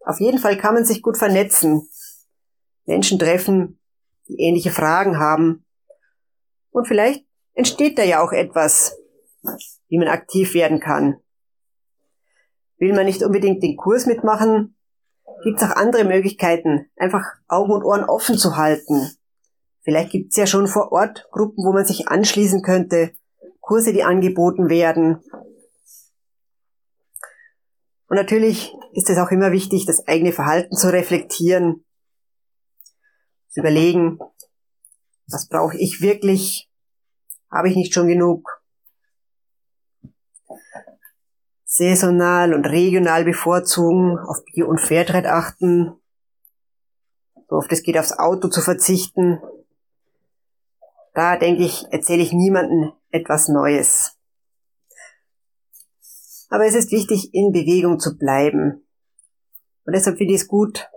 Auf 0.00 0.20
jeden 0.20 0.38
Fall 0.38 0.56
kann 0.56 0.74
man 0.74 0.84
sich 0.84 1.02
gut 1.02 1.16
vernetzen, 1.16 1.88
Menschen 2.84 3.18
treffen, 3.18 3.80
die 4.28 4.40
ähnliche 4.40 4.70
Fragen 4.70 5.18
haben. 5.18 5.64
Und 6.70 6.86
vielleicht 6.86 7.24
entsteht 7.54 7.98
da 7.98 8.02
ja 8.02 8.22
auch 8.22 8.32
etwas, 8.32 8.96
wie 9.88 9.98
man 9.98 10.08
aktiv 10.08 10.54
werden 10.54 10.80
kann. 10.80 11.16
Will 12.78 12.94
man 12.94 13.06
nicht 13.06 13.22
unbedingt 13.22 13.62
den 13.62 13.76
Kurs 13.76 14.06
mitmachen, 14.06 14.76
gibt 15.44 15.60
es 15.60 15.68
auch 15.68 15.76
andere 15.76 16.04
Möglichkeiten, 16.04 16.90
einfach 16.96 17.24
Augen 17.48 17.72
und 17.72 17.84
Ohren 17.84 18.04
offen 18.04 18.36
zu 18.36 18.56
halten. 18.56 19.10
Vielleicht 19.82 20.10
gibt 20.10 20.32
es 20.32 20.36
ja 20.36 20.46
schon 20.46 20.66
vor 20.66 20.92
Ort 20.92 21.28
Gruppen, 21.30 21.64
wo 21.64 21.72
man 21.72 21.84
sich 21.84 22.08
anschließen 22.08 22.62
könnte, 22.62 23.12
Kurse, 23.60 23.92
die 23.92 24.04
angeboten 24.04 24.68
werden 24.68 25.22
und 28.08 28.16
natürlich 28.16 28.72
ist 28.92 29.10
es 29.10 29.18
auch 29.18 29.30
immer 29.30 29.52
wichtig, 29.52 29.84
das 29.84 30.06
eigene 30.06 30.32
Verhalten 30.32 30.76
zu 30.76 30.92
reflektieren, 30.92 31.84
zu 33.48 33.60
überlegen, 33.60 34.18
was 35.28 35.48
brauche 35.48 35.76
ich 35.76 36.00
wirklich? 36.00 36.70
Habe 37.50 37.68
ich 37.68 37.76
nicht 37.76 37.92
schon 37.92 38.06
genug? 38.06 38.62
Saisonal 41.76 42.54
und 42.54 42.64
regional 42.64 43.24
bevorzugen, 43.24 44.18
auf 44.18 44.44
Bio- 44.44 44.66
und 44.66 44.80
Fairtrade 44.80 45.30
achten, 45.30 45.92
so 47.48 47.56
oft 47.56 47.70
es 47.70 47.82
geht 47.82 47.98
aufs 47.98 48.18
Auto 48.18 48.48
zu 48.48 48.62
verzichten. 48.62 49.40
Da 51.12 51.36
denke 51.36 51.62
ich, 51.62 51.84
erzähle 51.90 52.22
ich 52.22 52.32
niemandem 52.32 52.92
etwas 53.10 53.48
Neues. 53.48 54.16
Aber 56.48 56.64
es 56.64 56.74
ist 56.74 56.92
wichtig, 56.92 57.34
in 57.34 57.52
Bewegung 57.52 58.00
zu 58.00 58.16
bleiben. 58.16 58.86
Und 59.84 59.94
deshalb 59.94 60.16
finde 60.16 60.34
ich 60.34 60.40
es 60.40 60.48
gut, 60.48 60.88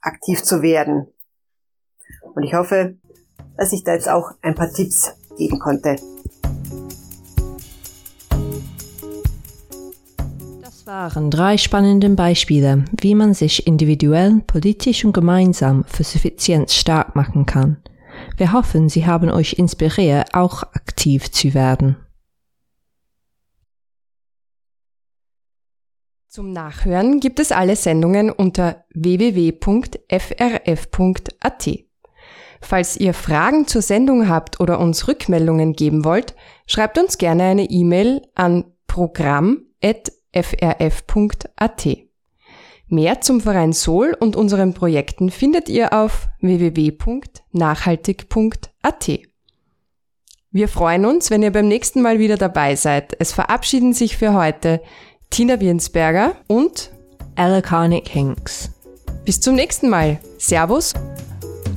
aktiv 0.00 0.42
zu 0.42 0.62
werden. 0.62 1.12
Und 2.34 2.44
ich 2.44 2.54
hoffe, 2.54 2.96
dass 3.56 3.72
ich 3.72 3.82
da 3.82 3.92
jetzt 3.92 4.08
auch 4.08 4.30
ein 4.40 4.54
paar 4.54 4.72
Tipps 4.72 5.14
geben 5.36 5.58
konnte. 5.58 5.96
Waren 10.92 11.30
drei 11.30 11.56
spannende 11.56 12.10
Beispiele, 12.10 12.84
wie 13.00 13.14
man 13.14 13.32
sich 13.32 13.66
individuell, 13.66 14.42
politisch 14.46 15.06
und 15.06 15.14
gemeinsam 15.14 15.84
für 15.84 16.04
Suffizienz 16.04 16.74
stark 16.74 17.16
machen 17.16 17.46
kann. 17.46 17.78
Wir 18.36 18.52
hoffen, 18.52 18.90
Sie 18.90 19.06
haben 19.06 19.30
euch 19.30 19.54
inspiriert, 19.54 20.34
auch 20.34 20.62
aktiv 20.62 21.30
zu 21.30 21.54
werden. 21.54 21.96
Zum 26.28 26.52
Nachhören 26.52 27.20
gibt 27.20 27.40
es 27.40 27.52
alle 27.52 27.76
Sendungen 27.76 28.30
unter 28.30 28.84
www.frf.at. 28.92 29.62
Falls 32.60 32.96
ihr 32.98 33.14
Fragen 33.14 33.66
zur 33.66 33.80
Sendung 33.80 34.28
habt 34.28 34.60
oder 34.60 34.78
uns 34.78 35.08
Rückmeldungen 35.08 35.72
geben 35.72 36.04
wollt, 36.04 36.34
schreibt 36.66 36.98
uns 36.98 37.16
gerne 37.16 37.44
eine 37.44 37.64
E-Mail 37.70 38.28
an 38.34 38.66
programm.frf.at. 40.32 41.88
Mehr 42.88 43.20
zum 43.20 43.40
Verein 43.40 43.72
Sol 43.72 44.16
und 44.18 44.34
unseren 44.36 44.74
Projekten 44.74 45.30
findet 45.30 45.70
ihr 45.70 45.94
auf 45.94 46.28
www.nachhaltig.at. 46.40 49.10
Wir 50.50 50.68
freuen 50.68 51.06
uns, 51.06 51.30
wenn 51.30 51.42
ihr 51.42 51.50
beim 51.50 51.66
nächsten 51.68 52.02
Mal 52.02 52.18
wieder 52.18 52.36
dabei 52.36 52.76
seid. 52.76 53.16
Es 53.18 53.32
verabschieden 53.32 53.94
sich 53.94 54.18
für 54.18 54.34
heute 54.34 54.82
Tina 55.30 55.58
Wiensberger 55.60 56.36
und 56.46 56.90
Ella 57.36 57.62
Carnick 57.62 58.08
Hinks. 58.08 58.70
Bis 59.24 59.40
zum 59.40 59.54
nächsten 59.54 59.88
Mal. 59.88 60.20
Servus. 60.36 60.92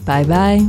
Bye 0.06 0.26
bye. 0.26 0.65